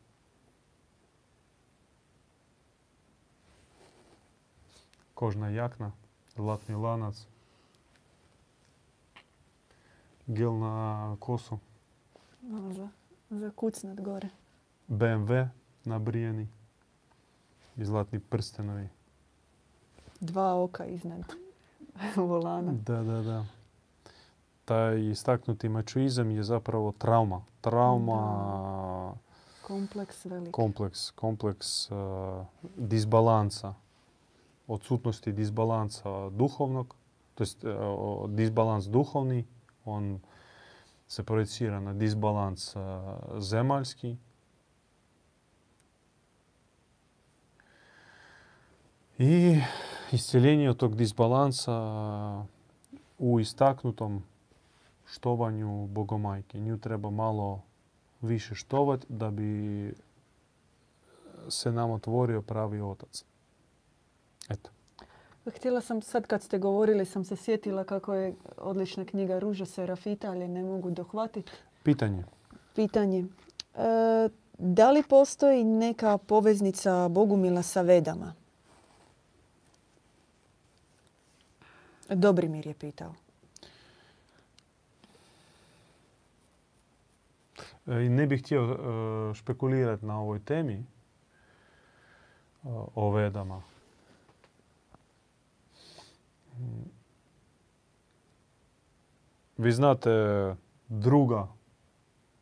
[5.13, 5.91] Kožna jakna,
[6.35, 7.27] zlatni lanac,
[10.27, 11.59] gel na kosu,
[12.41, 12.89] Malo za,
[13.29, 14.29] za kucnat gore.
[14.87, 15.47] BMW
[15.85, 16.47] nabrijeni
[17.77, 18.89] i zlatni prstenovi.
[20.23, 21.23] Dva oka iznad
[22.15, 22.71] volana.
[22.85, 23.45] Da, da, da.
[24.65, 27.41] Taj istaknuti mačoizam je zapravo trauma.
[27.61, 29.15] Trauma,
[29.61, 30.51] Kompleks velik.
[30.51, 31.97] kompleks, kompleks uh,
[32.77, 33.73] disbalansa.
[34.67, 36.95] Odsutnosti disbalansa duhovnog,
[37.35, 37.71] to jest uh,
[38.29, 39.45] disbalans duhovni,
[39.85, 40.19] on
[41.07, 42.81] se projecira na disbalans uh,
[43.39, 44.17] zemaljski.
[49.19, 49.61] I
[50.69, 51.73] od tog disbalansa
[53.19, 54.23] u istaknutom
[55.05, 56.59] štovanju Bogomajke.
[56.59, 57.61] Nju treba malo
[58.21, 59.93] više štovat da bi
[61.49, 63.25] se nam otvorio pravi otac.
[64.49, 64.69] Eto.
[65.45, 70.31] Htjela sam sad kad ste govorili sam se sjetila kako je odlična knjiga Ruža Serafita,
[70.31, 71.51] ali ne mogu dohvatiti.
[71.83, 72.23] Pitanje.
[72.75, 73.19] Pitanje.
[73.75, 78.42] E, da li postoji neka poveznica Bogumila sa Vedama?
[82.09, 83.13] Dobrimir je pitao.
[87.87, 90.85] E, I ne bih htio e, špekulirati na ovoj temi e,
[92.95, 93.61] o vedama.
[99.57, 100.09] Vi znate
[100.87, 101.47] druga,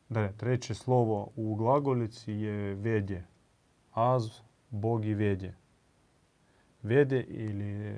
[0.10, 3.28] ne, treće slovo u glagolici je vedje.
[3.93, 5.61] Az, Bog i vedje.
[6.84, 7.96] Vede ili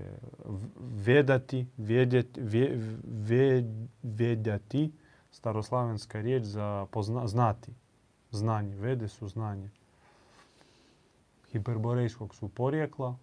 [0.79, 2.41] vedati, vedjeti,
[4.03, 4.91] vedjati,
[5.31, 6.87] staroslavenska riječ za
[7.25, 7.73] znati.
[8.31, 8.75] Znanje.
[8.75, 9.69] Vede su znanje.
[11.51, 13.17] Hiperborejskog su porijekla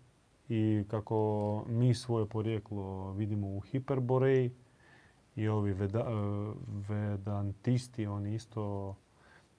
[0.49, 4.51] i kako mi svoje porijeklo vidimo u Hiperboreji
[5.37, 6.07] i ovi veda,
[6.89, 8.95] vedantisti, oni isto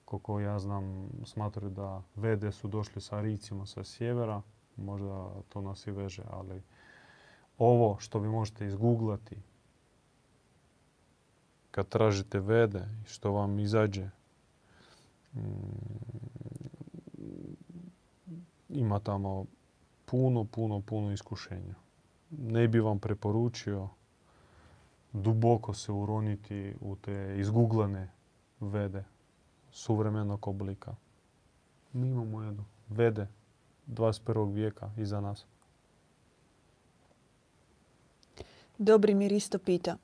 [0.04, 4.42] koliko ja znam, smatruju da vede su došli sa Aricima sa sjevera.
[4.76, 6.62] Možda to nas i veže, ali
[7.58, 9.36] ovo što vi možete izgooglati
[11.70, 14.10] kad tražite vede i što vam izađe,
[15.34, 15.40] mm,
[18.68, 19.44] ima tamo
[20.04, 21.74] puno, puno, puno iskušenja.
[22.30, 23.88] Ne bi vam preporučio
[25.12, 28.10] duboko se uroniti u te izguglane
[28.60, 29.04] vede
[29.70, 30.94] suvremenog oblika.
[31.92, 33.26] Mi imamo jedno vede
[33.86, 34.54] 21.
[34.54, 35.44] vijeka iza nas.
[38.78, 39.96] Dobrimir isto pita.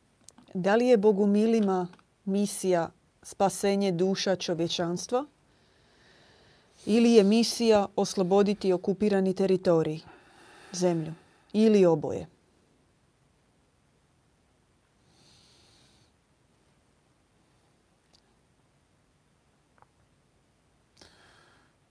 [0.55, 1.88] Da li je Bogumilima
[2.25, 2.91] misija
[3.23, 5.27] spasenje duša čovječanstva
[6.87, 10.01] ili je misija osloboditi okupirani teritorij,
[10.73, 11.12] zemlju
[11.53, 12.27] ili oboje?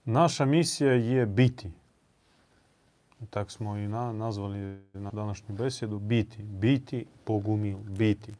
[0.04, 1.77] Naša misija je biti.
[3.30, 4.58] Tak smo i nazvali
[4.92, 6.42] na današnju besjedu biti.
[6.42, 7.78] Biti bogumil.
[7.78, 8.32] Biti.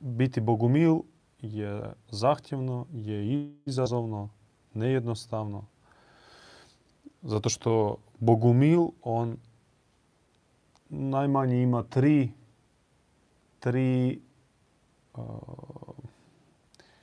[0.00, 0.98] Biti bogumil
[1.40, 4.28] je zahtjevno, je izazovno,
[4.74, 5.64] nejednostavno.
[7.22, 9.36] Zato što bogumil, on
[10.88, 12.30] najmanje ima tri,
[13.60, 14.20] tri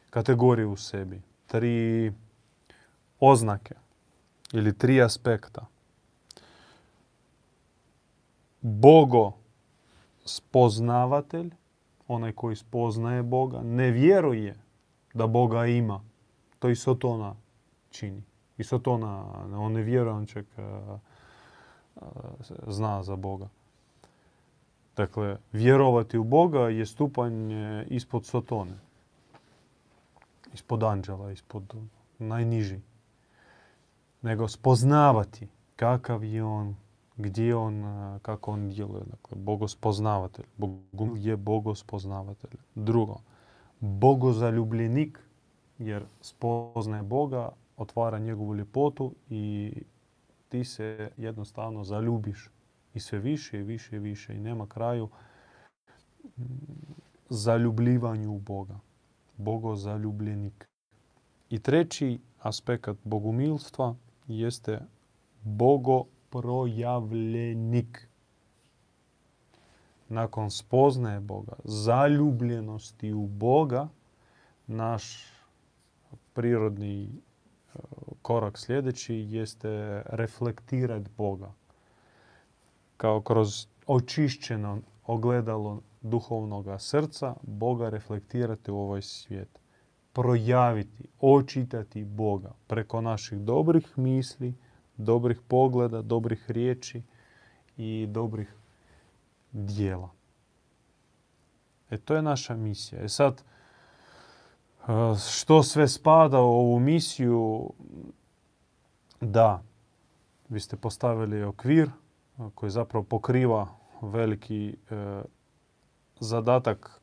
[0.10, 2.12] kategorije u sebi, tri
[3.20, 3.76] oznake
[4.54, 5.66] ili tri aspekta.
[8.62, 9.32] Bogo
[10.26, 11.50] spoznavatelj,
[12.08, 14.56] onaj koji spoznaje Boga, ne vjeruje
[15.14, 16.02] da Boga ima.
[16.60, 17.36] To i Sotona
[17.90, 18.24] čini.
[18.58, 19.26] I Sotona,
[19.58, 20.46] on ne vjeruje, on čak
[22.68, 23.50] zna za Boga.
[24.96, 27.52] Dakle, vjerovati u Boga je stupanj
[27.90, 28.92] ispod Sotone
[30.54, 31.74] ispod anđela, ispod
[32.20, 32.80] najniži.
[34.22, 36.76] Nego spoznavati kakav je on,
[37.18, 37.84] gdje on,
[38.22, 39.04] kako on djeluje.
[39.06, 40.46] Dakle, bogospoznavatelj.
[40.58, 42.60] Bog je bogospoznavatelj.
[42.76, 43.18] Drugo,
[43.80, 45.20] bogozaljubljenik,
[45.78, 49.74] jer spoznaje Boga, otvara njegovu ljepotu i
[50.50, 52.50] ti se jednostavno zaljubiš.
[52.94, 54.36] I sve više i više i više.
[54.36, 55.10] I nema kraju
[57.30, 58.80] zaljubljivanju u Boga
[59.38, 60.68] bogozaljubljenik.
[61.50, 63.96] I treći aspekt bogumilstva
[64.28, 64.80] jeste
[65.44, 68.08] bogoprojavljenik.
[70.10, 73.88] Nakon spoznaje Boga, zaljubljenosti u Boga,
[74.68, 75.32] naš
[76.34, 77.10] prirodni e,
[78.22, 81.52] korak sljedeći jeste reflektirati Boga.
[82.98, 89.61] Kao kroz očišćeno ogledalo duhovnog srca Boga reflektirati u ovaj svijet.
[90.14, 94.54] Projaviti, očitati Boga preko naših dobrih misli,
[94.98, 97.02] dobrih pogleda, dobrih riječi
[97.78, 98.54] i dobrih
[99.52, 100.10] dijela.
[101.90, 103.02] E to je naša misija.
[103.04, 103.44] E sad,
[104.82, 104.84] e,
[105.32, 107.70] što sve spada u ovu misiju?
[109.22, 109.64] Da,
[110.50, 111.90] vi ste postavili okvir
[112.56, 113.68] koji zapravo pokriva
[114.02, 115.22] veliki e,
[116.20, 117.02] zadatak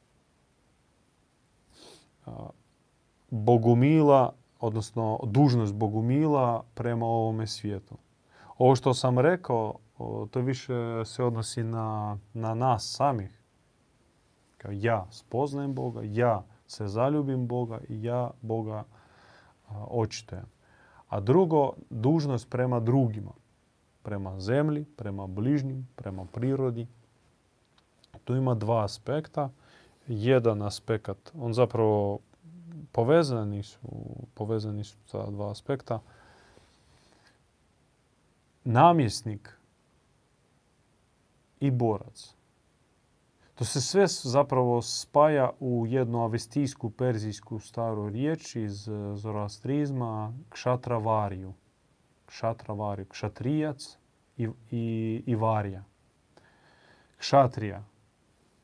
[3.30, 7.96] bogumila, odnosno dužnost bogumila prema ovome svijetu.
[8.58, 9.74] Ovo što sam rekao,
[10.30, 13.42] to više se odnosi na, na nas samih.
[14.58, 18.84] Kao ja spoznajem Boga, ja se zaljubim Boga i ja Boga
[19.88, 20.46] očitujem.
[21.08, 23.32] A drugo, dužnost prema drugima.
[24.02, 26.86] Prema zemlji, prema bližnjim, prema prirodi,
[28.24, 29.50] tu ima dva aspekta.
[30.06, 32.18] Jedan aspekt, on zapravo
[32.92, 33.78] povezani su,
[34.34, 36.00] povezani su ta dva aspekta.
[38.64, 39.58] Namjesnik
[41.60, 42.34] i borac.
[43.54, 51.54] To se sve zapravo spaja u jednu avestijsku, perzijsku staru riječ iz e, zoroastrizma kšatravariju.
[52.26, 53.96] Kšatravariju, kšatrijac
[54.36, 55.84] i, i, i varija.
[57.18, 57.84] Kšatrija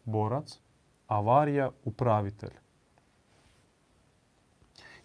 [0.05, 0.61] borac,
[1.07, 2.64] avarija upravitelj.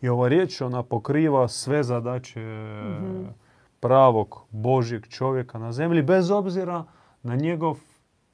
[0.02, 3.40] I ova riječ ona pokriva sve zadaće mm
[3.80, 6.86] pravog Božjeg čovjeka na zemlji, bez obzira
[7.24, 7.80] na njegov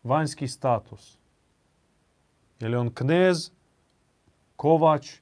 [0.04, 1.18] vanjski status.
[2.60, 3.52] Je li on knez,
[4.56, 5.20] kovač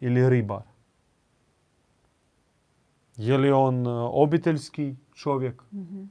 [0.00, 0.62] ili ribar?
[3.16, 6.02] Je li on e, obiteljski čovjek, Mhm.
[6.02, 6.06] e,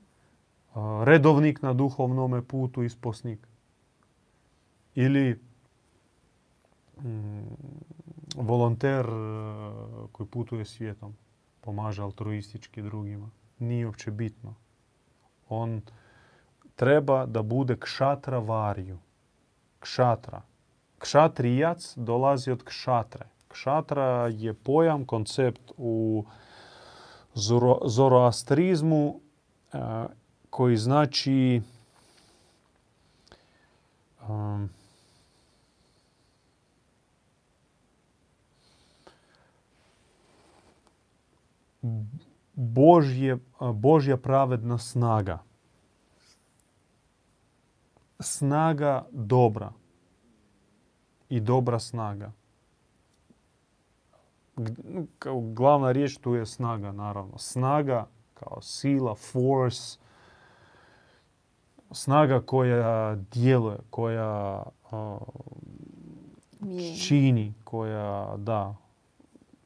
[1.05, 3.47] redovnik na duhovnome putu, isposnik?
[4.95, 5.39] Ili
[7.03, 7.43] mm,
[8.35, 9.11] volonter e,
[10.11, 11.15] koji putuje svijetom,
[11.61, 13.29] pomaže altruistički drugima.
[13.59, 14.55] Nije uopće bitno.
[15.49, 15.81] On
[16.75, 18.97] treba da bude kšatra variju.
[19.79, 20.41] Kšatra.
[20.97, 23.25] Kšatrijac dolazi od kšatre.
[23.47, 26.25] Kšatra je pojam, koncept u
[27.35, 29.19] zoro- zoroastrizmu
[29.73, 29.77] e,
[30.49, 31.61] koji znači
[42.53, 43.37] Božje,
[43.73, 45.39] Božja pravedna snaga.
[48.19, 49.71] Snaga dobra.
[51.29, 52.31] I dobra snaga.
[55.19, 57.37] Kao Glavna riječ tu je snaga, naravno.
[57.37, 59.99] Snaga kao sila, force,
[61.91, 64.63] snaga koja djeluje, koja
[66.59, 66.97] Mijenja.
[66.97, 68.75] čini, koja, da,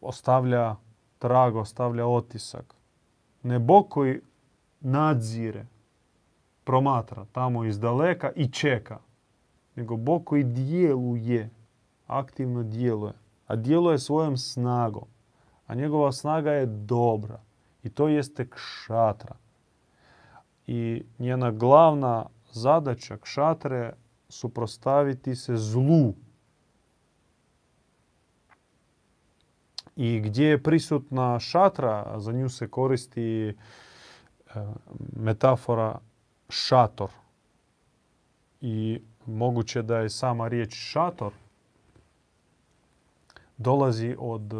[0.01, 0.75] ostavlja
[1.19, 2.75] trag, ostavlja otisak.
[3.43, 4.21] Ne Bog koji
[4.79, 5.65] nadzire,
[6.63, 8.99] promatra tamo iz daleka i čeka,
[9.75, 11.49] nego Bog koji djeluje,
[12.07, 13.13] aktivno djeluje,
[13.47, 15.05] a djeluje svojom snagom.
[15.67, 17.39] A njegova snaga je dobra
[17.83, 19.35] i to jeste kšatra.
[20.67, 23.93] I njena glavna zadaća kšatre
[24.29, 26.13] suprostaviti se zlu.
[29.99, 33.55] I gdje je prisutna šatra, za nju se koristi
[35.15, 35.99] metafora
[36.49, 37.09] šator.
[38.61, 41.31] I moguće da je sama riječ šator
[43.57, 44.53] dolazi od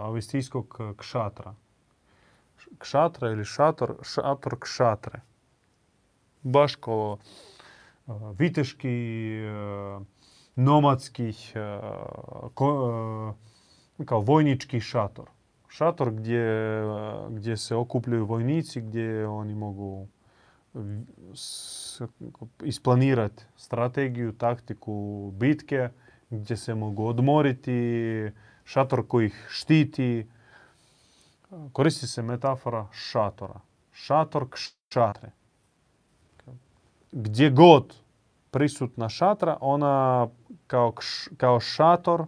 [0.00, 1.54] avistijskog kšatra.
[2.78, 5.20] Kšatra ili šator, šator kšatre.
[6.42, 8.88] Baš kao e, viteški,
[10.56, 11.52] nomadskih,
[12.54, 13.34] ko-
[14.04, 15.30] kao vojnički šator.
[15.68, 16.82] Šator gdje,
[17.30, 20.08] gdje se okupljaju vojnici, gdje oni mogu
[22.64, 25.88] isplanirati strategiju, taktiku bitke,
[26.30, 28.30] gdje se mogu odmoriti,
[28.64, 30.26] šator koji ih štiti.
[31.72, 33.60] Koristi se metafora šatora.
[33.92, 35.30] Šator kšatre.
[37.12, 37.96] Gdje god
[38.50, 40.28] prisutna šatra, ona
[40.66, 40.92] kao,
[41.36, 42.26] kao šator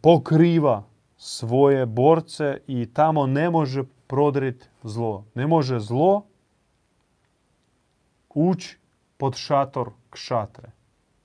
[0.00, 0.84] pokriva
[1.16, 5.24] svoje borce i tamo ne može prodrit zlo.
[5.34, 6.26] Ne može zlo
[8.34, 8.78] ući
[9.16, 10.70] pod šator kšatre.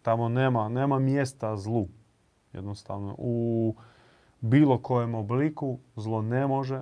[0.01, 1.88] Tamo nema, nema mjesta zlu.
[2.53, 3.75] Jednostavno, u
[4.41, 6.81] bilo kojem obliku zlo ne može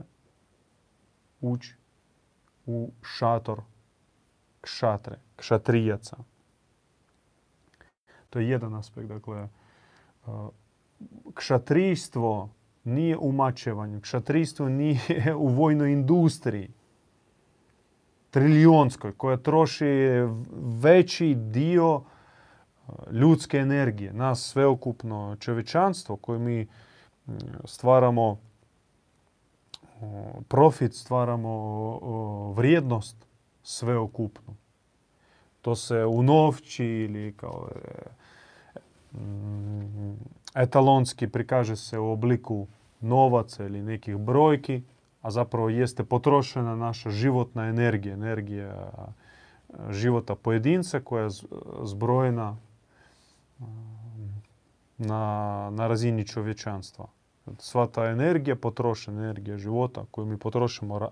[1.41, 1.75] ući
[2.65, 3.61] u šator
[4.61, 6.17] kšatre, kšatrijaca.
[8.29, 9.07] To je jedan aspekt.
[9.07, 9.47] Dakle,
[10.25, 10.49] uh,
[11.33, 12.49] kšatrijstvo
[12.83, 14.01] nije u mačevanju.
[14.01, 16.69] Kšatrijstvo nije u vojnoj industriji
[18.31, 19.85] trilionskoj koja troši
[20.81, 22.03] veći dio uh,
[23.11, 24.13] ljudske energije.
[24.13, 26.67] Nas sveokupno čovječanstvo koje mi
[27.65, 28.37] stvaramo
[30.47, 31.99] profit, stvaramo
[32.55, 33.17] vrijednost
[33.63, 34.55] sveokupnu.
[35.61, 37.79] To se u novči ili kao e,
[40.55, 42.67] etalonski prikaže se u obliku
[43.01, 44.81] novaca ili nekih brojki,
[45.21, 51.45] a zapravo jeste potrošena naša životna energija, energija e, života pojedinca koja je z-
[51.83, 52.57] zbrojena
[53.59, 53.67] um,
[54.97, 57.07] na, na razini čovječanstva.
[57.59, 61.09] Sva ta energija, potrošena energija života koju mi potrošimo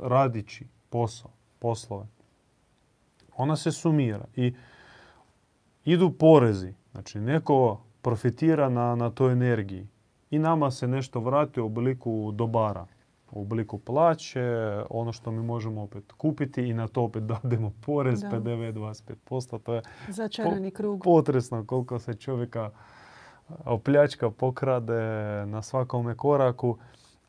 [0.00, 2.06] radići posao, poslove,
[3.36, 4.54] ona se sumira i
[5.84, 6.74] idu porezi.
[6.92, 9.88] Znači, neko profitira na, na toj energiji
[10.30, 12.86] i nama se nešto vrati u obliku dobara,
[13.30, 14.42] u obliku plaće,
[14.90, 18.28] ono što mi možemo opet kupiti i na to opet dademo porez, Da.
[18.30, 19.58] PDV 25%.
[19.58, 21.00] To je Začarani krug.
[21.04, 22.70] potresno koliko se čovjeka
[23.64, 25.02] opljačka, pokrade
[25.46, 26.78] na svakome koraku,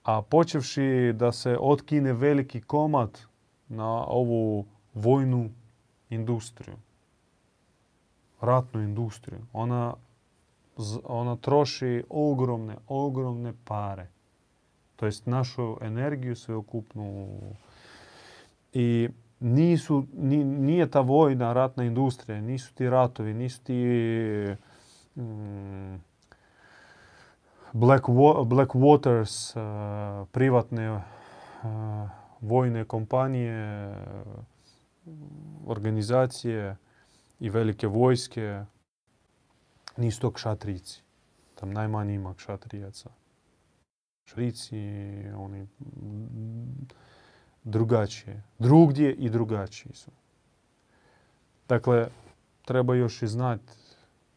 [0.03, 3.20] a počevši da se otkine veliki komad
[3.68, 5.49] na ovu vojnu
[6.09, 6.76] industriju,
[8.41, 9.41] ratnu industriju.
[9.53, 9.93] Ona,
[11.03, 14.07] ona troši ogromne, ogromne pare.
[15.01, 17.27] to jest našu energiju sveukupnu.
[18.73, 23.73] I nisu, nije ta vojna ratna industrija, nisu ti ratovi, nisu ti
[25.15, 25.95] mm,
[27.73, 28.05] Black,
[28.45, 31.01] Black Waters, uh, privatne uh,
[32.41, 33.93] vojne kompanije,
[35.67, 36.75] organizacije
[37.41, 38.65] i velike vojske,
[39.97, 41.01] nisu to kšatrici.
[41.55, 43.09] Tam najmanje ima kšatrijaca.
[44.25, 44.77] Šrici,
[45.35, 45.67] oni
[47.63, 48.43] drugačije.
[48.59, 50.11] Drugdje i drugačiji su.
[51.67, 52.07] Dakle,
[52.65, 53.73] treba još i znati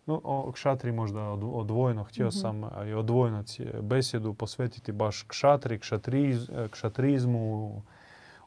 [0.07, 2.41] no, o kšatri možda odvojeno, htio mm-hmm.
[2.41, 3.45] sam i odvojeno
[3.83, 7.67] besjedu posvetiti baš kšatri, kšatriz, kšatrizmu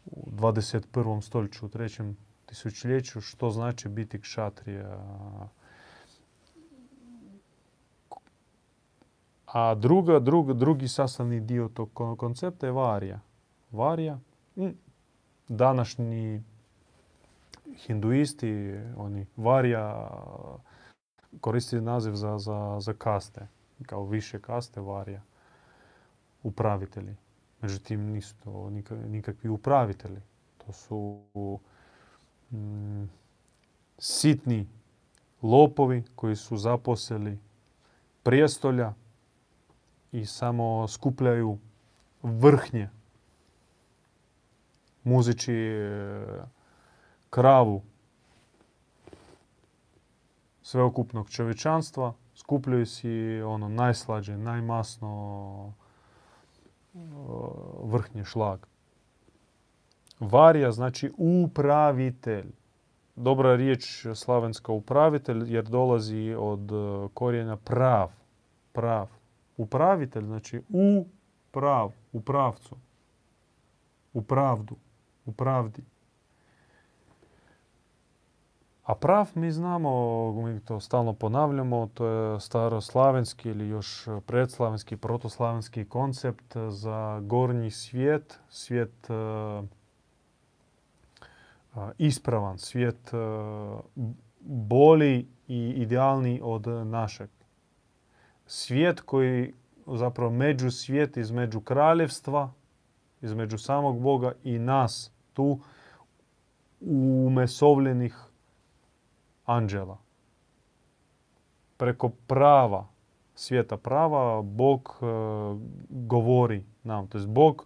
[0.05, 1.22] u 21.
[1.22, 2.18] stoljeću, u trećem
[2.48, 5.00] tisućljeću, što znači biti kšatrija.
[9.45, 13.20] A druga, drug, drugi sastavni dio tog koncepta je varija.
[13.72, 14.20] Varija,
[15.48, 16.43] današnji
[17.76, 20.10] hinduisti, oni varija
[21.41, 23.48] koristi naziv za, za, za kaste,
[23.86, 25.22] kao više kaste varija,
[26.43, 27.16] upravitelji.
[27.62, 28.70] Međutim, nisu to
[29.08, 30.22] nikakvi upravitelji.
[30.58, 31.20] To su
[32.52, 33.10] mm,
[33.98, 34.68] sitni
[35.41, 37.39] lopovi koji su zaposeli
[38.24, 38.93] prijestolja
[40.12, 41.58] i samo skupljaju
[42.24, 42.89] vrhnje
[45.04, 46.26] muzići e,
[47.30, 47.82] kravu
[50.62, 55.74] sveokupnog čovječanstva, skupljaju si ono najslađe, najmasno
[56.93, 57.00] e,
[57.84, 58.68] vrhnji šlag.
[60.20, 62.51] Varija znači upravitelj.
[63.15, 68.11] Dobra riječ slavenska upravitelj jer dolazi od e, korijena prav.
[68.72, 69.07] Prav.
[69.57, 71.05] Upravitelj znači u
[71.51, 72.76] prav, u pravcu.
[74.13, 74.76] U pravdu,
[75.26, 75.84] u pravdi.
[78.84, 85.86] A prav mi znamo, mi to stalno ponavljamo, to je staroslavenski ili još predslavenski, protoslavenski
[85.86, 89.65] koncept za gornji svijet, svijet uh,
[91.98, 93.80] ispravan, svijet uh,
[94.40, 97.30] bolji i idealni od našeg.
[98.46, 99.54] Svijet koji
[99.88, 102.52] zapravo među svijet između kraljevstva,
[103.22, 105.60] između samog Boga i nas tu
[106.82, 108.16] umesovljenih
[109.46, 109.98] anđela.
[111.78, 112.88] Preko prava,
[113.36, 115.06] svijeta prava, Bog e,
[115.90, 117.08] govori nam.
[117.08, 117.66] To je Bog,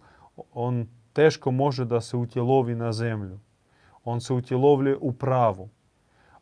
[0.52, 3.38] on teško može da se utjelovi na zemlju.
[4.04, 5.68] On se utjelovlje u pravu.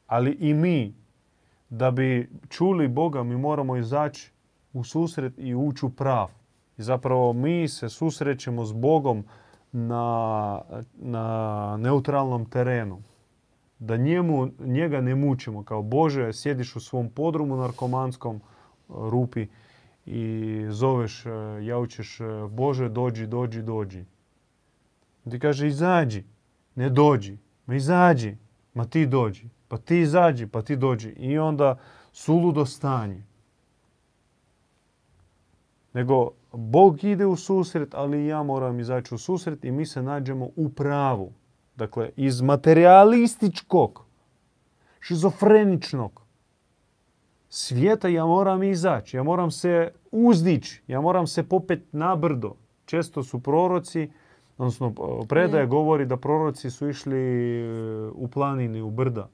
[0.06, 0.94] Ali i mi,
[1.68, 4.32] da bi čuli Boga, mi moramo izaći
[4.72, 6.28] u susret i ući u prav.
[6.78, 9.24] I zapravo mi se susrećemo s Bogom
[9.72, 10.60] na,
[10.94, 13.02] na neutralnom terenu
[13.80, 18.40] da njemu, njega ne mučimo kao Bože, sjediš u svom podrumu narkomanskom
[18.88, 19.46] rupi
[20.06, 21.30] i zoveš, e,
[21.62, 24.04] jaučeš e, Bože dođi, dođi, dođi.
[25.30, 26.24] Ti kaže izađi,
[26.74, 27.38] ne dođi,
[27.70, 28.36] ma izađi,
[28.74, 31.08] ma ti dođi, pa ti izađi, pa ti dođi.
[31.08, 31.78] I onda
[32.12, 33.22] suludo stanje.
[35.92, 40.48] Nego Bog ide u susret, ali ja moram izaći u susret i mi se nađemo
[40.56, 41.32] u pravu.
[41.76, 44.04] Dakle, iz materialističkog,
[45.00, 46.22] šizofreničnog
[47.48, 52.54] svijeta ja moram izaći, ja moram se uzdići, ja moram se popet na brdo.
[52.84, 54.10] Često su proroci,
[54.60, 54.94] odnosno
[55.28, 57.64] predaje govori da proroci su išli e,
[58.14, 59.28] u planini, u brda.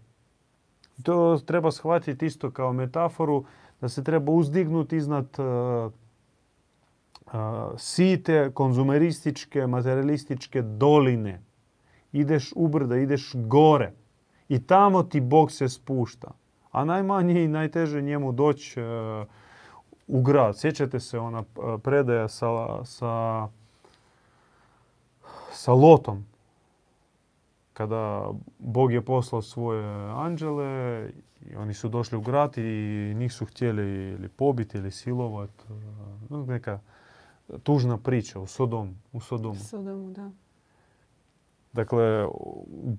[1.03, 3.45] To treba shvatiti isto kao metaforu
[3.81, 5.93] da se treba uzdignuti iznad uh,
[7.77, 11.41] site, konzumerističke, materialističke doline
[12.13, 13.93] ideš ubrda, ideš gore.
[14.49, 16.31] I tamo ti Bog se spušta.
[16.71, 18.85] A najmanje i najteže njemu doći e,
[20.07, 20.59] u grad.
[20.59, 21.43] Sjećate se ona
[21.83, 23.49] predaja sa, sa,
[25.57, 26.25] sa Lotom.
[27.73, 31.11] Kada Bog je poslao svoje anđele
[31.51, 35.65] i oni su došli u grad i njih su htjeli ili pobiti ili silovati.
[36.31, 36.81] E, neka
[37.63, 38.95] tužna priča u Sodomu.
[39.13, 39.55] U Sodomu.
[39.55, 40.31] Sodomu, da.
[41.73, 42.27] Dakle,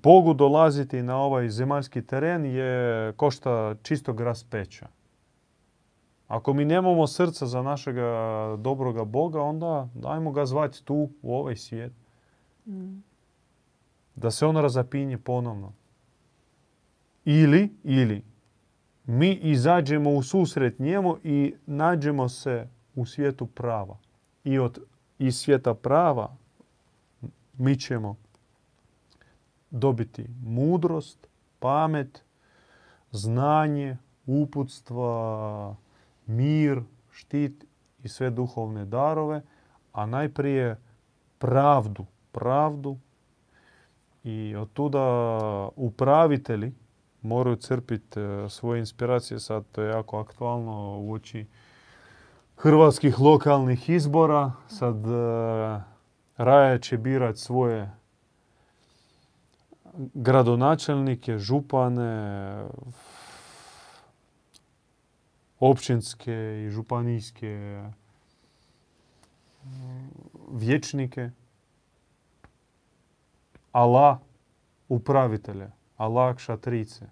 [0.02, 4.88] Bogu dolaziti na ovaj zemaljski teren je košta čistog raspeća.
[6.28, 8.06] Ako mi nemamo srca za našega
[8.58, 11.92] dobroga Boga, onda dajmo ga zvati tu, u ovaj svijet.
[12.68, 13.02] Mm.
[14.14, 15.72] Da se on razapinje ponovno.
[17.24, 18.22] Ili, ili,
[19.06, 23.98] mi izađemo u susret njemu i nađemo se u svijetu prava.
[24.44, 24.78] I od
[25.18, 26.36] iz svijeta prava
[27.58, 28.16] mi ćemo
[29.70, 32.24] dobiti mudrost, pamet,
[33.10, 33.96] znanje,
[34.26, 35.76] uputstva,
[36.26, 37.64] mir, štit
[38.02, 39.42] i sve duhovne darove,
[39.92, 40.76] a najprije
[41.38, 42.98] pravdu, pravdu
[44.24, 44.98] i od tuda
[45.76, 46.72] upravitelji
[47.22, 49.40] moraju crpiti e, svoje inspiracije.
[49.40, 51.46] Sad to je jako aktualno u oči
[52.56, 54.52] hrvatskih lokalnih izbora.
[54.68, 55.80] Sad e,
[56.36, 57.90] Raja će birati svoje
[60.14, 62.64] gradonačelnike, župane,
[65.60, 67.82] općinske i županijske
[70.52, 71.30] vječnike.
[73.72, 74.18] Allah
[74.88, 77.06] upravitelje, Allah kšatrice.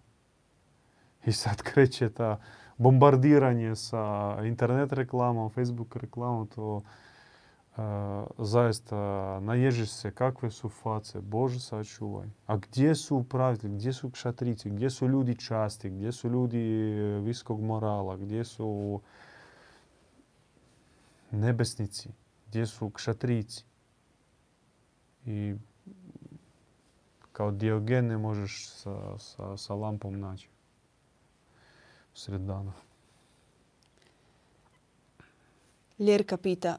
[1.27, 2.39] I sad kreće ta
[2.77, 6.83] bombardiranje sa internet reklamom, Facebook reklamom, to
[8.39, 8.97] zaista
[9.41, 12.29] naježiš se kakve su face, Bože sačuvaj.
[12.47, 16.59] A gdje su upravitelji, gdje su kšatrici, gdje su ljudi časti, gdje su ljudi
[17.23, 19.01] viskog morala, gdje su
[21.31, 22.09] nebesnici,
[22.49, 23.65] gdje su kšatrici.
[25.27, 25.55] I
[27.37, 30.49] kao Diogen ne možeš sa, sa, sa lampom naći
[32.15, 32.73] sred dana.
[35.99, 36.79] Ljerka pita,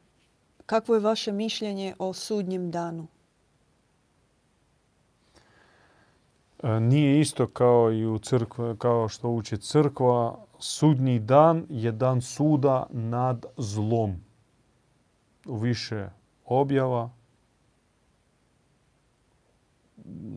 [0.66, 3.08] kakvo je vaše mišljenje o sudnjem danu?
[6.64, 10.46] Nije isto kao i u crkve, kao što uči crkva.
[10.60, 14.16] Sudnji dan je dan suda nad zlom.
[15.46, 16.10] U više
[16.46, 17.17] objava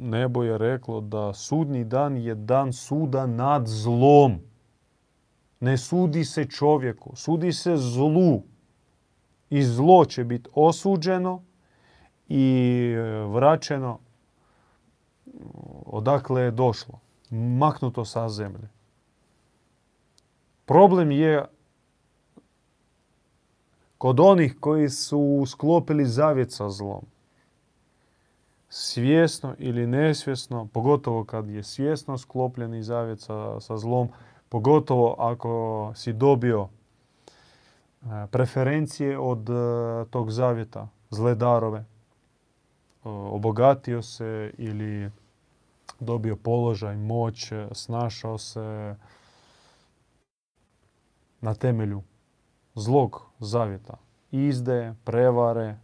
[0.00, 4.38] nebo je reklo da sudnji dan je dan suda nad zlom.
[5.60, 8.42] Ne sudi se čovjeku, sudi se zlu.
[9.50, 11.42] I zlo će biti osuđeno
[12.28, 12.44] i
[12.96, 13.98] e, vraćeno
[15.86, 16.98] odakle je došlo.
[17.30, 18.68] Maknuto sa zemlje.
[20.64, 21.44] Problem je
[23.98, 27.09] kod onih koji su sklopili zavjet sa zlom
[28.72, 34.08] svjesno ili nesvjesno, pogotovo kad je svjesno sklopljeni zavjet sa, sa zlom,
[34.48, 39.52] pogotovo ako si dobio e, preferencije od e,
[40.10, 41.84] tog zavjeta, zle darove,
[43.04, 45.10] obogatio se ili
[46.00, 48.96] dobio položaj, moć, snašao se
[51.40, 52.02] na temelju
[52.74, 53.96] zlog zavjeta,
[54.30, 55.76] izde, prevare,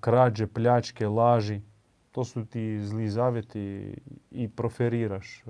[0.00, 1.60] krađe, pljačke, laži.
[2.12, 3.94] To su ti zli zavjeti
[4.30, 5.44] i proferiraš,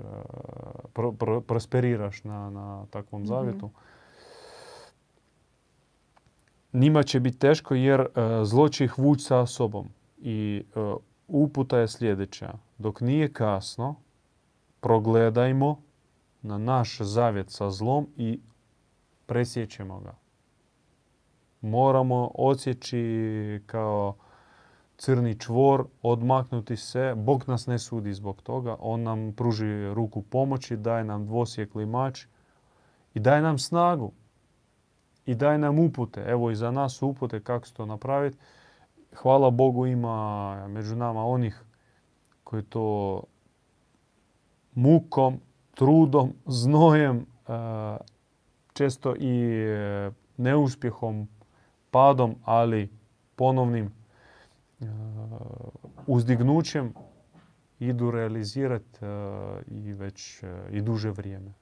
[1.47, 3.27] prosperiraš na, na takvom mhm.
[3.27, 3.69] zavjetu.
[6.73, 8.07] Njima će biti teško jer e,
[8.43, 9.89] zlo će ih vući sa sobom.
[10.17, 10.79] I e,
[11.27, 12.53] uputa je sljedeća.
[12.77, 13.95] Dok nije kasno,
[14.79, 15.81] progledajmo
[16.41, 18.39] na naš zavjet sa zlom i
[19.25, 20.22] presjećemo ga
[21.63, 24.15] moramo odsjeći kao
[24.97, 27.13] crni čvor, odmaknuti se.
[27.15, 28.75] Bog nas ne sudi zbog toga.
[28.79, 32.25] On nam pruži ruku pomoći, daje nam dvosjekli mač
[33.13, 34.11] i daje nam snagu.
[35.25, 36.21] I daje nam upute.
[36.27, 38.37] Evo i za nas upute kako se to napraviti.
[39.15, 41.63] Hvala Bogu ima među nama onih
[42.43, 43.23] koji to
[44.73, 45.39] mukom,
[45.75, 47.25] trudom, znojem,
[48.73, 51.27] često i e, neuspjehom
[51.93, 52.89] padom, ali
[53.35, 54.85] ponovnim e,
[56.07, 56.93] uzdignućem
[57.79, 59.07] idu realizirati e,
[59.67, 61.53] i već e, i duže vrijeme.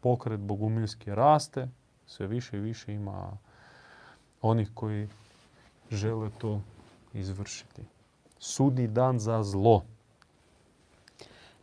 [0.00, 1.68] Pokret bogumilski raste,
[2.06, 3.38] sve više i više ima
[4.42, 5.08] onih koji
[5.90, 6.60] žele to
[7.14, 7.82] izvršiti.
[8.38, 9.82] Sudni dan za zlo.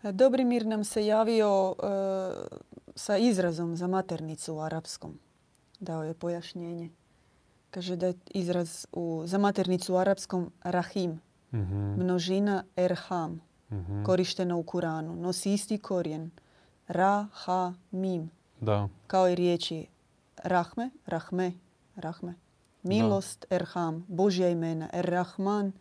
[0.03, 1.76] Dobrimir nam se javio
[2.95, 5.20] sa izrazom za maternicu u arapskom.
[5.80, 6.89] Dao je pojašnjenje.
[7.72, 11.22] Kaže da je izraz u, za maternicu u arapskom rahim.
[11.53, 12.03] Mhm.
[12.03, 13.41] Množina erham.
[13.72, 15.15] mm Korištena u Kuranu.
[15.15, 16.32] Nosi isti korijen.
[16.88, 18.32] Ra, ha, mim.
[18.61, 18.89] Da.
[19.07, 19.86] Kao i riječi
[20.43, 21.51] rahme, rahme,
[21.95, 22.34] rahme.
[22.84, 24.05] Milost, erham.
[24.07, 24.89] Božja imena.
[24.93, 25.72] Er rahman,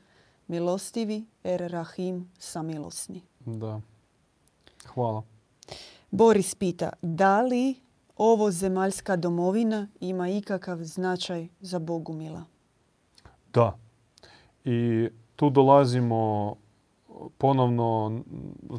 [0.47, 1.25] milostivi.
[1.45, 3.23] Er rahim, samilosni.
[3.47, 3.81] Da.
[4.95, 5.23] Hvala.
[6.11, 7.77] Boris pita, da li
[8.19, 12.45] ovo zemaljska domovina ima ikakav značaj za Bogumila?
[13.53, 13.79] Da.
[14.65, 16.55] I tu dolazimo
[17.39, 18.21] ponovno,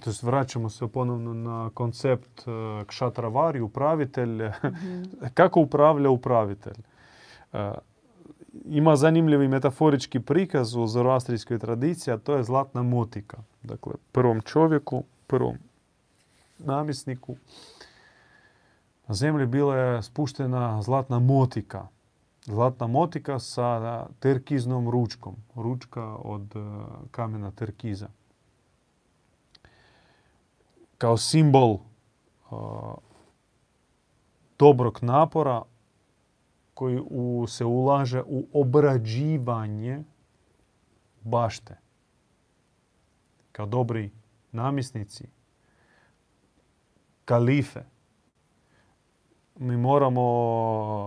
[0.04, 2.52] to vraćamo se ponovno na koncept e,
[2.86, 4.42] kšatravari, upravitelj.
[4.64, 5.04] Mhm.
[5.34, 6.78] Kako upravlja upravitelj?
[7.54, 7.72] E,
[8.66, 13.38] ima zanimljivi metaforički prikaz u zoroastrijskoj tradiciji, a to je zlatna motika.
[13.64, 15.58] Dakle, prvom čovjeku, prvom
[16.60, 17.36] namisniku
[19.10, 21.88] na zemlji bila je spuštena zlatna motika.
[22.46, 25.36] Zlatna motika sa terkiznom ručkom.
[25.56, 26.60] Ručka od e,
[27.12, 28.08] kamena terkiza.
[30.98, 31.80] Kao simbol e,
[34.60, 35.62] dobrog napora
[36.74, 37.02] koji
[37.48, 40.04] se ulaže u obrađivanje
[41.22, 41.78] bašte.
[43.52, 44.12] Kao dobri
[44.52, 45.28] namisnici,
[47.26, 47.84] kalife,
[49.60, 50.22] mi moramo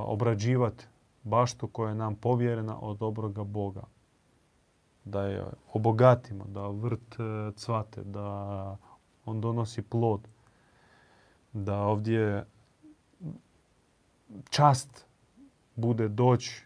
[0.07, 0.87] obrađivati
[1.23, 3.83] baštu koja je nam povjerena od dobroga Boga.
[5.05, 8.77] Da je obogatimo, da vrt e, cvate, da
[9.25, 10.29] on donosi plod.
[11.53, 12.47] Da ovdje
[14.51, 15.07] čast
[15.77, 16.65] bude doći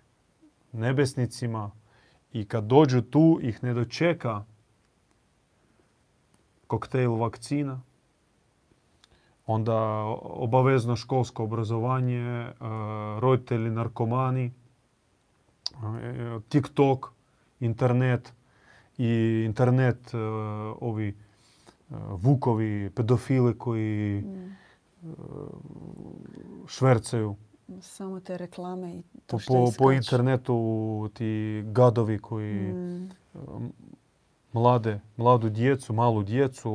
[0.73, 1.71] nebesnicima
[2.33, 4.45] i kad dođu tu ih ne dočeka
[6.67, 7.81] koktejl vakcina,
[9.47, 9.77] onda
[10.23, 12.53] obavezno školsko obrazovanje, e,
[13.21, 14.53] roditelji narkomani,
[15.73, 17.07] e, TikTok,
[17.61, 18.33] internet
[18.99, 20.19] i internet e,
[20.81, 21.17] ovi
[22.11, 24.57] vukovi, pedofili koji mm.
[26.67, 27.37] švercaju.
[27.81, 33.11] Samo te reklame i to što po, po internetu ti gadovi koji mm.
[34.53, 36.71] mlade, mladu djecu, malu djecu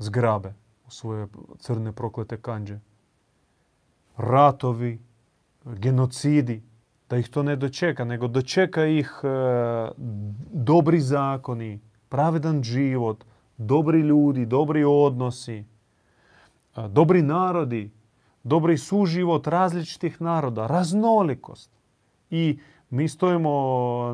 [0.00, 0.54] zgrabe
[0.86, 1.26] u svoje
[1.58, 2.78] crne proklete kanđe.
[4.16, 4.98] Ratovi,
[5.64, 6.62] genocidi,
[7.10, 9.28] da ih to ne dočeka, nego dočeka ih e,
[10.52, 13.24] dobri zakoni, pravedan život,
[13.56, 15.64] dobri ljudi, dobri odnosi,
[16.76, 17.90] e, dobri narodi,
[18.42, 21.70] dobri suživot različitih naroda, raznolikost.
[22.30, 22.58] I
[22.90, 23.50] mi stojimo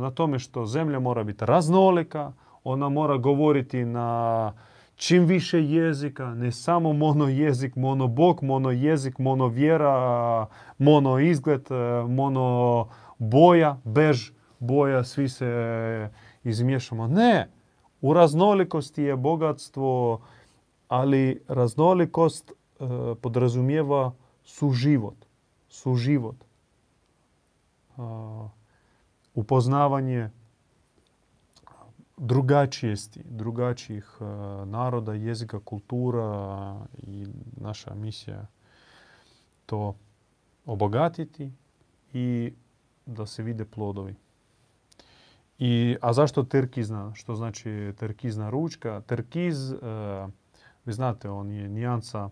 [0.00, 2.32] na tome što zemlja mora biti raznolika,
[2.64, 4.52] ona mora govoriti na
[4.96, 10.46] čim više jezika, ne samo mono jezik, mono bog, mono jezik, mono vjera,
[10.78, 11.66] mono izgled,
[12.08, 12.88] mono
[13.18, 16.10] boja, bež boja, svi se
[16.44, 17.06] izmiješamo.
[17.06, 17.48] Ne,
[18.00, 20.20] u raznolikosti je bogatstvo,
[20.88, 22.54] ali raznolikost e,
[23.20, 24.12] podrazumijeva
[24.44, 25.26] suživot.
[25.68, 26.36] Suživot.
[29.34, 30.30] Upoznavanje
[32.16, 34.24] drugačijesti, drugačijih e,
[34.66, 38.46] naroda, jezika, kultura i naša misija
[39.66, 39.96] to
[40.66, 41.52] obogatiti
[42.12, 42.52] i
[43.06, 44.14] da se vide plodovi.
[45.58, 47.14] I, a zašto terkizna?
[47.14, 49.00] Što znači terkizna ručka?
[49.06, 49.76] Terkiz, e,
[50.84, 52.30] vi znate, on je nijansa,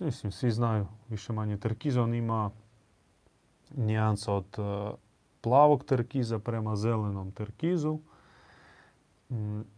[0.00, 2.50] mislim, svi znaju više manje terkiz, on ima
[3.76, 4.56] nijansa od
[5.40, 7.98] plavog terkiza prema zelenom terkizu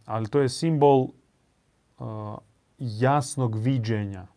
[0.05, 1.07] ali to je simbol
[1.97, 2.37] uh,
[2.77, 4.27] jasnog viđenja.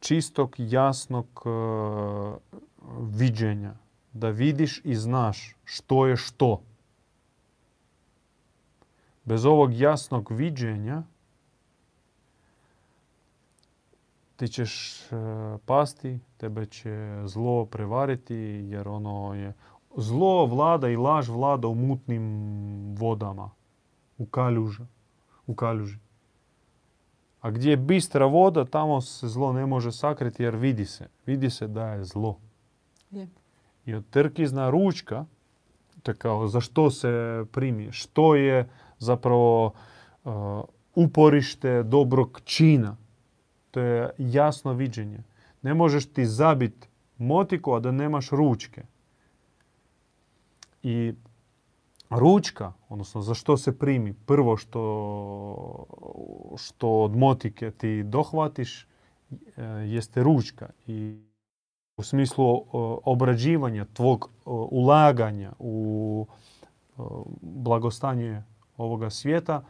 [0.00, 2.36] Čistog, jasnog uh,
[3.00, 3.74] viđenja.
[4.12, 6.62] Da vidiš i znaš što je što.
[9.24, 11.02] Bez ovog jasnog viđenja
[14.36, 18.34] ti ćeš uh, pasti, tebe će zlo prevariti
[18.70, 19.52] jer ono je
[19.96, 22.22] Zlo vlada i laž vlada u mutnim
[22.98, 23.50] vodama,
[24.18, 24.82] u kaljuži.
[25.46, 25.98] U kaljuži.
[27.40, 31.08] A gdje je bistra voda, tamo se zlo ne može sakriti jer vidi se.
[31.26, 32.38] Vidi se da je zlo.
[33.84, 35.24] I od trkizna ručka,
[36.02, 38.68] to kao za što se primi, što je
[38.98, 39.72] zapravo
[40.24, 40.32] uh,
[40.94, 42.96] uporište dobrog čina.
[43.70, 45.18] To je jasno viđenje.
[45.62, 46.88] Ne možeš ti zabiti
[47.18, 48.82] motiku, a da nemaš ručke.
[50.88, 51.14] I
[52.10, 55.86] ručka, odnosno za što se primi, prvo što,
[56.56, 58.86] što od motike ti dohvatiš e,
[59.64, 60.70] jeste ručka.
[60.86, 61.18] I
[61.96, 62.64] u smislu
[63.04, 64.30] obrađivanja tvog
[64.70, 66.26] ulaganja u
[67.42, 68.42] blagostanje
[68.76, 69.64] ovoga svijeta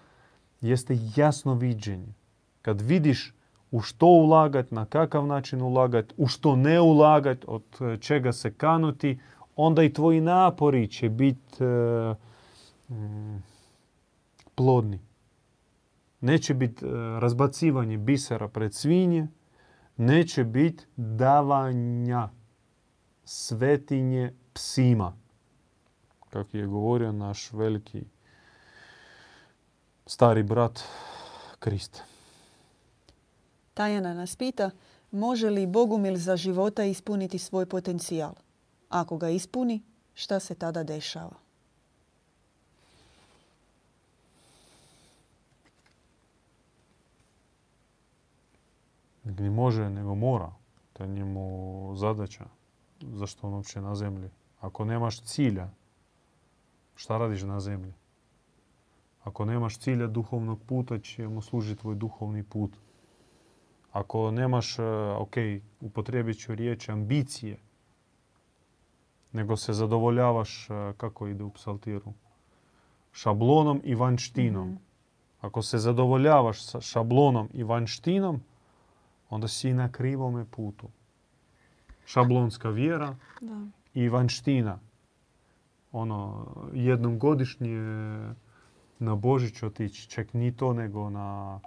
[0.61, 2.15] jeste jasno viđenje.
[2.63, 3.35] Kad vidiš
[3.71, 7.65] u što ulagati, na kakav način ulagati, u što ne ulagati, od
[8.01, 9.19] čega se kanuti,
[9.57, 12.15] onda i tvoji napori će biti e,
[12.89, 13.43] mm,
[14.55, 15.01] plodni.
[16.21, 16.89] Neće biti e,
[17.21, 19.29] razbacivanje bisera pred svinje,
[19.97, 22.29] neće biti davanja
[23.25, 25.17] svetinje psima.
[26.31, 28.05] Kako je govorio naš veliki
[30.07, 30.81] stari brat
[31.59, 32.03] Krist.
[33.75, 34.71] Tajana nas pita,
[35.11, 38.35] Može li Bogumil za života ispuniti svoj potencijal?
[38.97, 39.83] Ako ga ispuni,
[40.15, 41.37] šta se tada dešava?
[49.25, 50.53] Ne može, nego mora.
[50.93, 52.45] To je njemu zadaća.
[53.01, 54.31] Zašto on uopće na zemlji?
[54.61, 55.69] Ako nemaš cilja,
[56.95, 57.93] šta radiš na zemlji?
[59.25, 62.71] Ako nemaš cilja duhovnog puta, će mu služiti tvoj duhovni put.
[63.93, 64.83] Ako nemaš, e,
[65.19, 65.35] ok,
[65.81, 67.59] upotrijebit ću riječ ambicije,
[69.33, 72.13] nego se zadovoljavaš, e, kako ide u psaltiru,
[73.13, 74.69] šablonom i vanštinom.
[74.69, 74.77] Mhm.
[75.41, 78.41] Ako se zadovoljavaš sa šablonom i vanštinom,
[79.31, 80.89] onda si na krivome putu.
[82.07, 83.67] Šablonska vjera Da.
[83.95, 84.79] i vanština.
[85.93, 87.79] Ono, jednom godišnje
[88.99, 91.61] na Božić otići, čak ni to nego na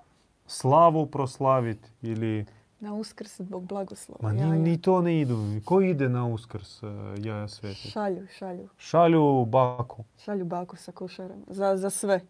[0.45, 2.45] slavu proslaviti ili...
[2.79, 4.19] Na uskrs zbog blagoslova.
[4.21, 5.37] Ma ni, ni to ne idu.
[5.65, 6.81] Ko ide na uskrs
[7.17, 7.89] jaja sveti?
[7.91, 8.69] Šalju, šalju.
[8.77, 10.03] Šalju baku.
[10.23, 11.43] Šalju baku sa košarama.
[11.47, 12.21] Za, za sve.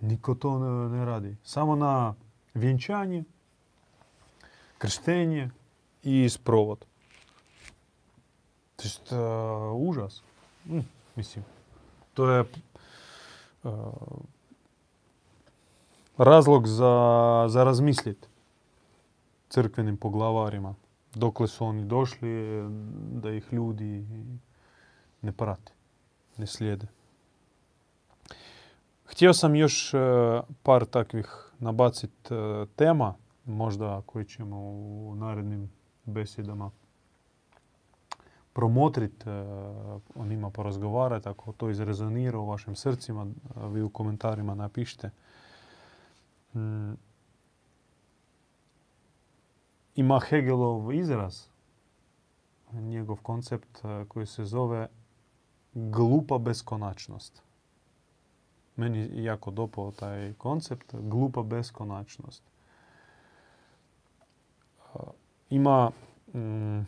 [0.00, 1.36] Niko to ne, ne radi.
[1.42, 2.14] Samo na
[2.54, 3.24] vjenčanje,
[4.78, 5.50] krštenje
[6.02, 6.84] i sprovod.
[8.76, 10.22] To je uh, užas.
[10.66, 10.78] Mm,
[11.16, 11.44] mislim,
[12.14, 12.44] to je
[13.62, 13.72] uh,
[16.18, 18.28] razlog za, za razmislit
[19.48, 20.74] crkvenim poglavarima.
[21.14, 22.62] Dokle su oni došli
[23.12, 24.06] da ih ljudi
[25.22, 25.72] ne prate,
[26.36, 26.86] ne slijede.
[29.04, 29.98] Htio sam još e,
[30.62, 33.14] par takvih nabacit e, tema,
[33.44, 35.70] možda koji ćemo u narednim
[36.04, 36.70] besjedama
[38.52, 39.30] promotrit, e,
[40.14, 41.28] o njima porazgovarati.
[41.28, 43.26] Ako to izrezonira u vašim srcima,
[43.72, 45.10] vi u komentarima napišite.
[49.94, 51.46] Ima Hegelov izraz,
[52.72, 54.88] njegov koncept koji se zove
[55.74, 57.42] glupa beskonačnost
[58.78, 62.42] meni jako dopao taj koncept, glupa beskonačnost.
[65.50, 65.90] Ima
[66.34, 66.80] mm,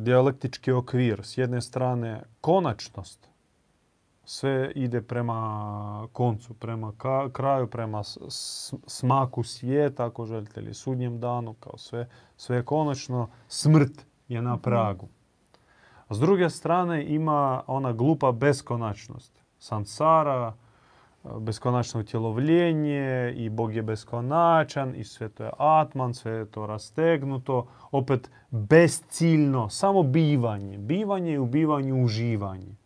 [0.00, 1.20] dijalektički okvir.
[1.24, 3.29] S jedne strane konačnost.
[4.32, 6.92] Sve ide prema koncu, prema
[7.32, 8.02] kraju, prema
[8.86, 13.28] smaku svijeta, ako želite, ili sudnjem danu, kao sve, sve je konačno.
[13.48, 15.08] Smrt je na pragu.
[16.10, 19.42] S druge strane ima ona glupa beskonačnost.
[19.58, 20.54] Sansara,
[21.38, 27.66] beskonačno utjelovljenje i Bog je beskonačan i sve to je atman, sve je to rastegnuto.
[27.90, 30.78] Opet bezciljno, samo bivanje.
[30.78, 32.79] Bivanje i ubivanje uživanje.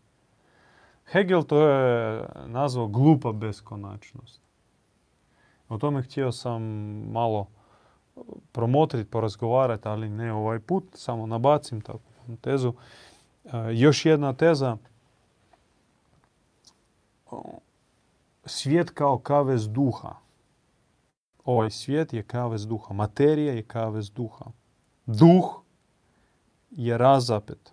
[1.07, 4.41] Hegel to je nazvao glupa beskonačnost.
[5.69, 6.63] O tome htio sam
[7.11, 7.47] malo
[8.53, 12.73] promotriti, porazgovarati, ali ne ovaj put, samo nabacim takvu tezu.
[13.73, 14.77] Još jedna teza.
[18.45, 20.15] Svijet kao kavez duha.
[21.45, 22.95] Ovaj svijet je kavez duha.
[22.95, 24.45] Materija je kavez duha.
[25.07, 25.63] Duh
[26.71, 27.73] je razapet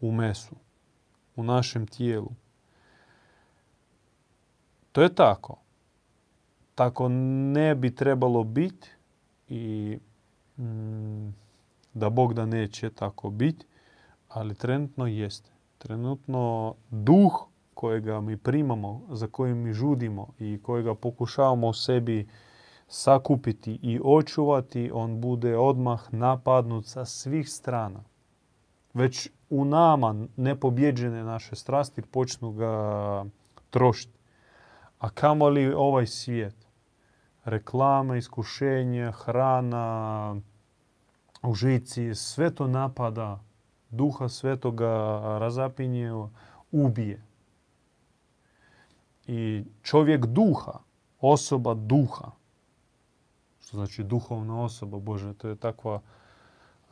[0.00, 0.54] u mesu,
[1.36, 2.30] u našem tijelu.
[4.94, 5.56] To je tako.
[6.74, 8.90] Tako ne bi trebalo biti
[9.48, 9.98] i
[10.58, 11.28] mm,
[11.94, 13.66] da Bog da neće tako biti
[14.28, 15.50] ali trenutno jeste.
[15.78, 22.28] Trenutno duh kojega mi primamo, za kojim mi žudimo i kojega pokušavamo u sebi
[22.88, 28.04] sakupiti i očuvati, on bude odmah napadnut sa svih strana.
[28.94, 33.24] Već u nama nepobjeđene naše strasti počnu ga
[33.70, 34.23] trošiti.
[35.04, 36.56] A kamo li ovaj svijet?
[37.44, 40.36] Reklame, iskušenje, hrana,
[41.42, 43.40] užici, sve to napada
[43.90, 44.88] duha svetoga
[45.38, 46.10] razapinje,
[46.72, 47.22] ubije.
[49.26, 50.78] I čovjek duha,
[51.20, 52.30] osoba duha,
[53.60, 56.00] što znači duhovna osoba, Bože, to je takva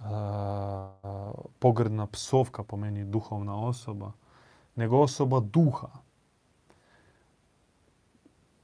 [0.01, 4.13] a, pogrdna psovka po meni, duhovna osoba,
[4.77, 5.89] nego osoba duha.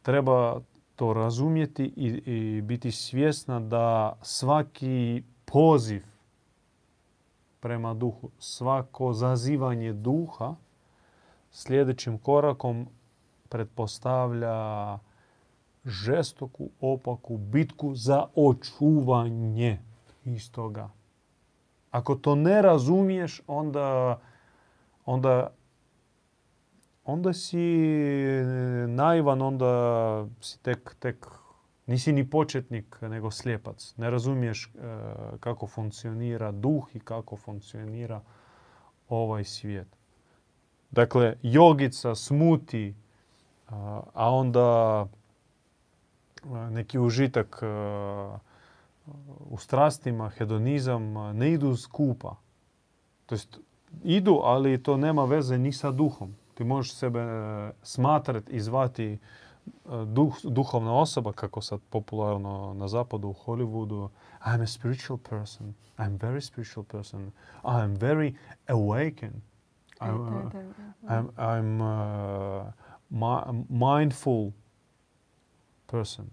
[0.08, 0.60] Treba
[0.96, 6.02] to razumjeti i, i biti svjesna da svaki poziv
[7.60, 8.30] prema duhu.
[8.38, 10.54] Svako zazivanje duha
[11.50, 12.88] sljedećim korakom
[13.48, 14.98] pretpostavlja
[15.84, 19.78] žestoku, opaku bitku za očuvanje
[20.24, 20.90] istoga.
[21.90, 24.18] Ako to ne razumiješ, onda,
[25.06, 25.50] onda,
[27.08, 28.42] onda si e,
[28.88, 31.26] naivan, onda si tek, tek
[31.86, 33.94] nisi ni početnik, nego slijepac.
[33.96, 34.70] Ne razumiješ e,
[35.40, 38.20] kako funkcionira duh i kako funkcionira
[39.08, 39.88] ovaj svijet.
[40.90, 42.94] Dakle, jogica, smuti,
[44.14, 45.06] a onda
[46.70, 47.62] neki užitak
[49.50, 52.36] u strastima, hedonizam, ne idu skupa.
[53.26, 53.58] To jest,
[54.04, 56.34] idu, ali to nema veze ni sa duhom.
[56.64, 59.18] Možeš sebe e, smatrati i zvati e,
[60.06, 64.08] duh, duhovna osoba, kako sad popularno na zapadu u Hollywoodu.
[64.46, 65.74] I'm a spiritual person.
[65.98, 67.32] I'm very spiritual person.
[67.64, 68.34] I'm very
[68.68, 69.42] awakened.
[70.00, 70.50] I'm, uh,
[71.08, 72.72] I'm, I'm uh,
[73.10, 74.52] mi- mindful
[75.86, 76.30] person.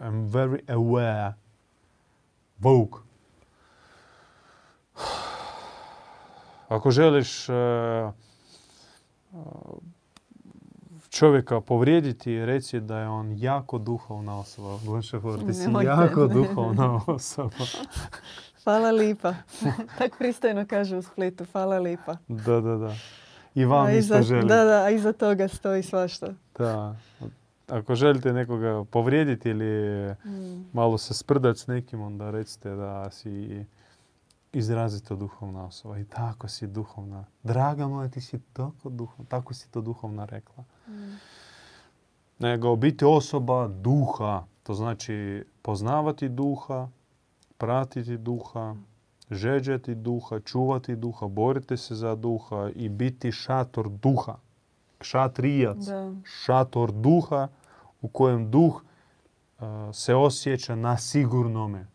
[0.00, 1.34] I'm very aware.
[2.58, 2.98] Vogue.
[6.68, 7.54] Ako želiš uh,
[11.10, 14.78] čovjeka povrijediti, reci da je on jako duhovna osoba.
[14.86, 17.50] Gonša ti si jako duhovna osoba.
[18.64, 19.34] Hvala lipa.
[19.98, 21.44] tak pristojno kaže u Splitu.
[21.52, 22.16] Hvala lipa.
[22.28, 22.94] Da, da, da.
[23.54, 24.48] I vam A isto iza, želim.
[24.48, 26.34] da, da, a iza toga stoji svašta.
[26.58, 26.96] Da.
[27.68, 29.92] Ako želite nekoga povrijediti ili
[30.24, 30.64] Mm.
[30.72, 33.64] malo se sprdati s nekim, onda recite da si
[34.52, 35.98] izrazito duhovna osoba.
[35.98, 37.24] I tako si duhovna.
[37.42, 39.24] Draga moja, ti si tako duhovna.
[39.28, 40.64] Tako si to duhovna rekla.
[40.88, 41.16] Mm.
[42.38, 44.44] Nego biti osoba duha.
[44.62, 46.88] To znači poznavati duha,
[47.58, 48.76] pratiti duha,
[49.30, 54.34] žeđati duha, čuvati duha, boriti se za duha i biti šator duha.
[55.00, 55.76] Šatrijac.
[55.76, 56.12] Da.
[56.24, 57.48] šator duha
[58.02, 61.86] u kojem duh uh, se osjeća na sigurnome.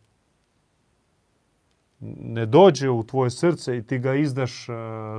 [2.00, 4.68] Ne dođe u tvoje srce i ti ga izdaš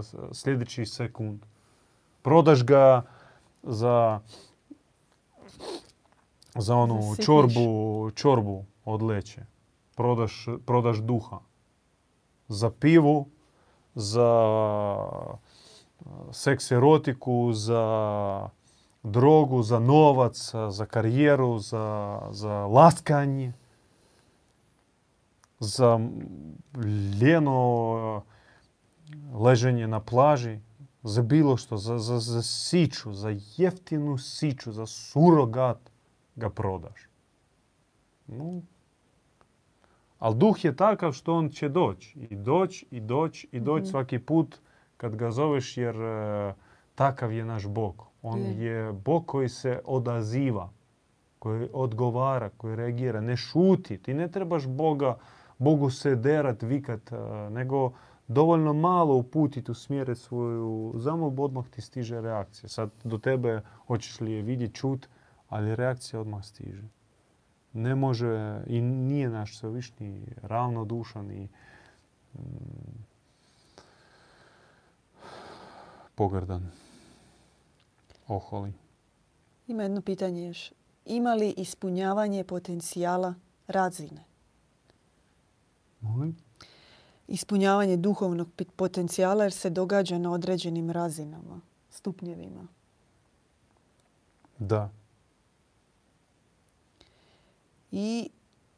[0.02, 1.40] s- sljedeći sekund.
[2.22, 3.02] Prodaš ga
[3.62, 4.20] za,
[6.54, 7.64] za onu čorbu,
[8.10, 9.42] čorbu od leće.
[9.96, 11.38] Prodaš, prodaš duha.
[12.48, 13.26] Za pivu,
[13.94, 14.30] za
[16.32, 18.48] seks erotiku, za
[19.02, 20.36] drogu, za novac,
[20.70, 23.52] za karijeru, za, za laskanje,
[25.58, 26.00] za
[27.20, 28.22] ljeno
[29.34, 30.58] leženje na plaži,
[31.02, 35.78] za bilo što, za, za, za siću, za jeftinu siću, za surogat
[36.36, 37.00] ga prodaš.
[38.26, 38.62] No,
[40.18, 42.18] ali duh je takav što on će doći.
[42.30, 43.90] I doći, i doći, i doći Mhm.
[43.90, 44.56] svaki put
[44.96, 45.96] kad ga zoveš jer
[46.94, 48.04] takav je naš Bog.
[48.22, 48.64] On Je.
[48.64, 50.70] je Bog koji se odaziva,
[51.38, 53.98] koji odgovara, koji reagira, ne šuti.
[53.98, 55.18] Ti ne trebaš Boga,
[55.58, 57.10] Bogu se derat, vikat,
[57.50, 57.92] nego
[58.28, 62.68] dovoljno malo uputiti, usmjeriti svoju zamolbu, odmah ti stiže reakcija.
[62.68, 65.08] Sad do tebe hoćeš li je vidjeti, čut,
[65.48, 66.82] ali reakcija odmah stiže.
[67.72, 71.48] Ne može i nije naš svevišnji ravnodušan i
[72.34, 73.04] mm,
[76.14, 76.70] pogrdan.
[78.28, 78.72] Oholi.
[79.66, 80.72] Ima jedno pitanje još.
[81.04, 83.34] Ima li ispunjavanje potencijala
[83.66, 84.27] razine?
[86.00, 86.36] Molim?
[87.28, 92.66] Ispunjavanje duhovnog potencijala jer se događa na određenim razinama, stupnjevima.
[94.58, 94.90] Da.
[97.92, 98.30] I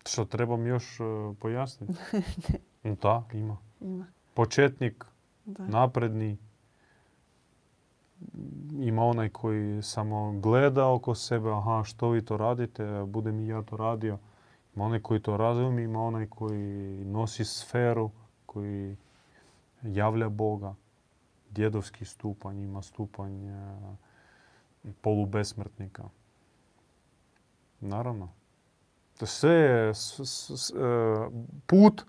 [0.06, 1.04] Što trebam još e,
[1.40, 1.92] pojasniti?
[3.02, 3.56] da, ima.
[3.80, 4.06] ima.
[4.34, 5.04] Početnik,
[5.44, 5.66] Da.
[5.66, 6.38] napredni,
[8.72, 13.62] ima onaj koji samo gleda oko sebe, aha, što vi to radite, budem i ja
[13.62, 14.18] to radio.
[14.80, 18.10] Ima onaj koji to razumije, ima onaj koji nosi sferu,
[18.46, 18.96] koji
[19.82, 20.74] javlja Boga.
[21.50, 23.76] Djedovski stupanj, ima stupanj e,
[25.00, 26.04] polubesmrtnika.
[27.80, 28.28] Naravno.
[29.18, 30.74] To sve je s- s- s- e,
[31.66, 32.02] put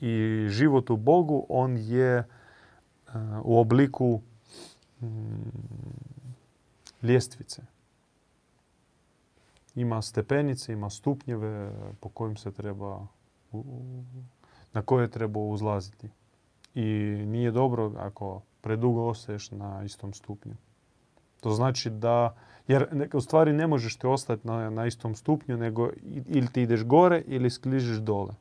[0.00, 2.24] i život u Bogu, on je e,
[3.44, 4.20] u obliku
[5.00, 5.06] mm,
[7.02, 7.62] ljestvice.
[9.74, 13.06] Ima stepenice, ima stupnjeve po kojim se treba,
[14.72, 16.08] na koje treba uzlaziti.
[16.74, 16.84] I
[17.26, 20.54] nije dobro ako predugo ostaješ na istom stupnju.
[21.40, 22.36] To znači da,
[22.68, 25.90] jer u stvari ne možeš ti ostati na, na istom stupnju, nego
[26.26, 28.34] ili ti ideš gore ili skližeš dole.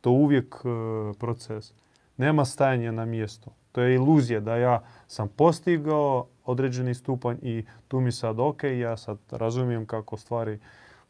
[0.00, 1.72] To je uvijek e, proces.
[2.16, 3.50] Nema stajanja na mjestu.
[3.74, 8.96] To je iluzija da ja sam postigao određeni stupanj i tu mi sad ok, ja
[8.96, 10.58] sad razumijem kako stvari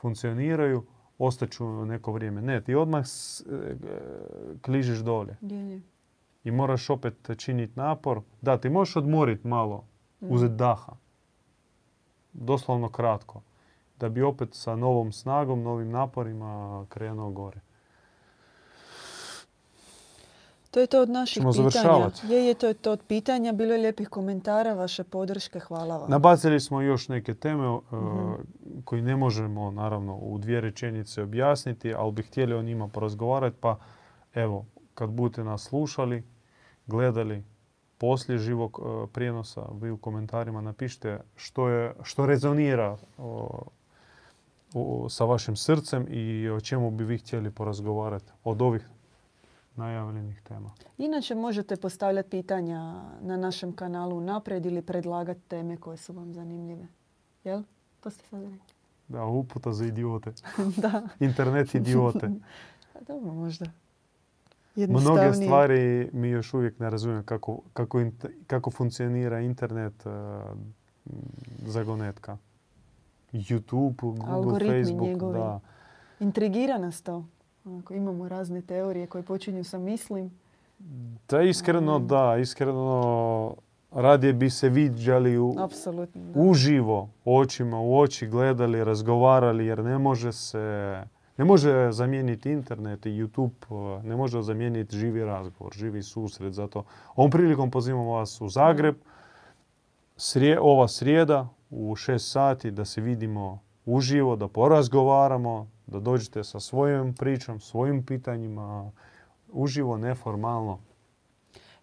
[0.00, 0.84] funkcioniraju,
[1.18, 2.42] ostaću neko vrijeme.
[2.42, 3.74] Ne, ti odmah e,
[4.62, 5.80] kližeš dolje Je, je.
[6.44, 8.20] i moraš opet činiti napor.
[8.42, 9.84] Da, ti možeš odmoriti malo
[10.20, 10.96] uzeti daha.
[12.32, 13.42] Doslovno kratko.
[14.00, 17.60] Da bi opet sa novom snagom, novim naporima krenuo gore.
[20.74, 21.70] To je to od naših Ćemo pitanja.
[21.70, 22.26] završavati.
[22.26, 23.52] Je, je, to je to od pitanja.
[23.52, 25.60] Bilo je lijepih komentara, vaše podrške.
[25.60, 26.10] Hvala vam.
[26.10, 28.32] Nabacili smo još neke teme Mhm.
[28.84, 33.56] koji ne možemo naravno u dvije rečenice objasniti, ali bi htjeli o njima porazgovarati.
[33.60, 33.76] Pa
[34.34, 34.64] evo,
[34.94, 36.22] kad budete nas slušali,
[36.86, 37.44] gledali
[37.98, 43.24] poslije živog uh, prijenosa, vi u komentarima napišite što, je, što rezonira uh,
[44.74, 48.88] u- sa vašim srcem i o čemu bi vi htjeli porazgovarati od ovih
[49.76, 50.70] najavljenih tema.
[50.98, 56.86] Inače možete postavljati pitanja na našem kanalu naprijed ili predlagati teme koje su vam zanimljive.
[57.44, 57.62] Jel?
[58.00, 58.74] To ste sad rekli.
[59.08, 60.32] Da, uputa za idiote.
[60.82, 61.02] da.
[61.20, 62.30] Internet idiote.
[62.92, 63.66] Pa dobro, možda.
[64.76, 68.04] Mnoge stvari mi još uvijek ne razumijem kako, kako,
[68.46, 70.12] kako funkcionira internet, uh,
[71.66, 72.38] zagonetka.
[73.32, 75.38] YouTube, Google, Algoritmi Facebook, njegovi.
[75.38, 75.60] da.
[76.20, 77.24] Intrigira nas to.
[77.64, 80.30] Onako, imamo razne teorije koje počinju sa mislim.
[81.28, 83.54] Da, iskreno da, iskreno
[83.90, 85.54] radije bi se viđali u,
[86.34, 90.58] uživo, očima u oči gledali, razgovarali, jer ne može se,
[91.36, 96.52] ne može zamijeniti internet i YouTube, uh, ne može zamijeniti živi razgovor, živi susret.
[96.52, 96.84] Zato
[97.16, 98.94] ovom prilikom pozivamo vas u Zagreb,
[100.16, 106.60] srije, ova srijeda u 6 sati da se vidimo uživo, da porazgovaramo, da dođete sa
[106.60, 108.90] svojom pričom, svojim pitanjima,
[109.48, 110.78] uživo, neformalno.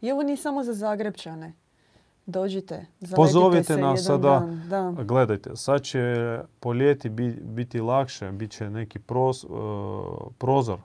[0.02, 1.54] I ovo nije samo za Zagrebčane.
[2.26, 2.86] Dođite,
[3.16, 4.46] Pozovite se nas jedan sada.
[4.70, 4.96] dan.
[4.96, 5.04] Da.
[5.04, 6.16] Gledajte, sad će
[6.60, 9.48] po ljeti bi- biti lakše, bit će neki pros- e,
[10.38, 10.80] prozor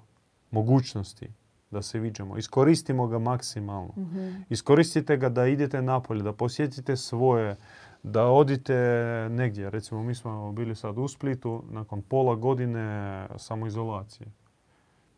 [0.50, 1.28] mogućnosti
[1.70, 2.36] da se viđamo.
[2.38, 3.92] Iskoristimo ga maksimalno.
[3.96, 4.28] Mhm.
[4.48, 7.56] Iskoristite ga da idete napolje, da posjetite svoje,
[8.06, 8.74] da odite
[9.30, 9.70] negdje.
[9.70, 14.26] Recimo, mi smo bili sad u Splitu nakon pola godine samoizolacije.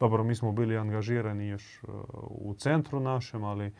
[0.01, 1.87] Dobro, mi smo bili angažirani još e,
[2.29, 3.73] u centru našem, ali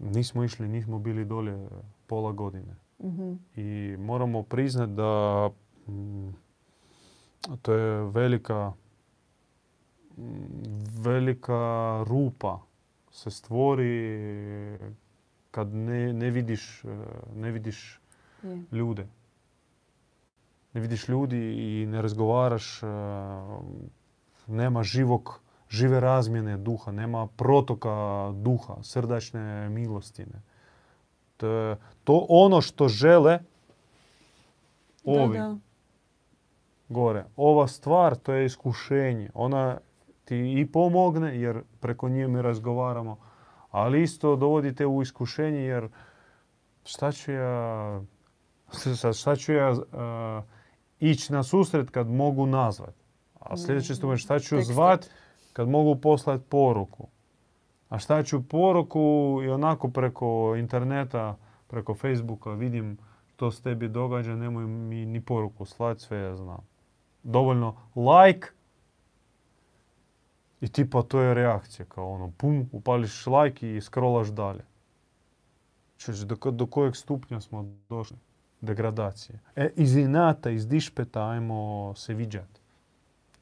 [0.00, 1.68] nismo išli, nismo bili dolje
[2.06, 2.76] pola godine.
[3.02, 3.32] Mhm.
[3.56, 5.50] I moramo priznati da
[5.88, 6.28] mm,
[7.62, 8.72] to je velika
[10.16, 10.22] mm,
[11.02, 12.60] velika rupa
[13.10, 14.78] se stvori
[15.54, 16.96] kad ne, ne vidiš, e,
[17.34, 18.00] ne vidiš
[18.42, 18.62] Je.
[18.72, 19.06] ljude.
[20.72, 22.86] Ne vidiš ljudi i ne razgovaraš, e,
[24.46, 25.40] nema živog,
[25.70, 27.94] žive razmjene duha, nema protoka
[28.34, 30.42] duha, srdačne milostine.
[31.36, 33.38] To to ono što žele
[35.04, 35.56] ovi Da, da.
[36.88, 37.24] gore.
[37.36, 39.30] Ova stvar, to je iskušenje.
[39.34, 39.78] Ona
[40.24, 43.16] ti i pomogne jer preko nje mi razgovaramo,
[43.74, 45.88] ali isto dovodite u iskušenje jer
[46.84, 48.00] šta ću ja,
[49.14, 49.74] šta ću ja
[51.00, 52.94] ići na susret kad mogu nazvat?
[53.40, 55.06] A sljedeće što šta ću zvat
[55.52, 57.08] kad mogu poslati poruku?
[57.88, 64.36] A šta ću poruku i onako preko interneta, preko Facebooka vidim što s tebi događa,
[64.36, 66.66] nemoj mi ni poruku slati, sve ja znam.
[67.22, 68.48] Dovoljno like
[70.64, 74.64] i tipa to je reakcija, kao ono, pum, upališ like i scrollaš dalje.
[75.96, 78.16] Čuš, do, do kojeg stupnja smo došli?
[78.60, 79.40] Degradacije.
[79.56, 82.60] E, iz inata, iz dišpeta ajmo se viđati.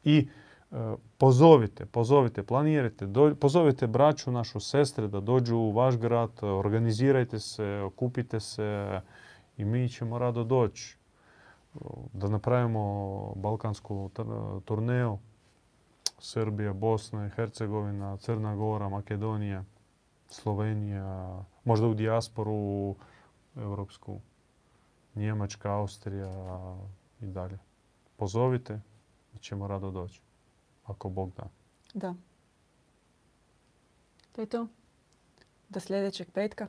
[0.05, 0.29] I
[0.73, 7.39] e, pozovite, pozovite, planirajte, do- pozovite braću, našu sestre da dođu u vaš grad, organizirajte
[7.39, 9.01] se, okupite se
[9.57, 10.97] i mi ćemo rado doći
[12.13, 14.11] da napravimo balkansku
[14.65, 15.19] turneju.
[16.23, 19.65] Srbija, Bosna i Hercegovina, Crna Gora, Makedonija,
[20.29, 22.95] Slovenija, možda u dijasporu
[23.57, 24.21] europsku,
[25.15, 26.31] Njemačka, Austrija
[27.21, 27.59] i dalje.
[28.17, 28.81] Pozovite,
[29.33, 30.23] mi ćemo rado doći.
[30.85, 31.49] Ako Bog da.
[31.95, 32.15] Da.
[34.33, 34.67] To je to.
[35.69, 36.69] Do sljedećeg petka.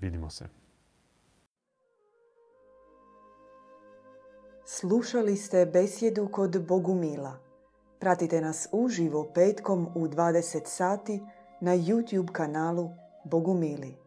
[0.00, 0.48] Vidimo se.
[4.64, 7.41] Slušali ste besjedu kod Bogumila.
[8.02, 11.20] Pratite nas uživo petkom u 20 sati
[11.60, 12.90] na YouTube kanalu
[13.24, 14.01] Bogumili.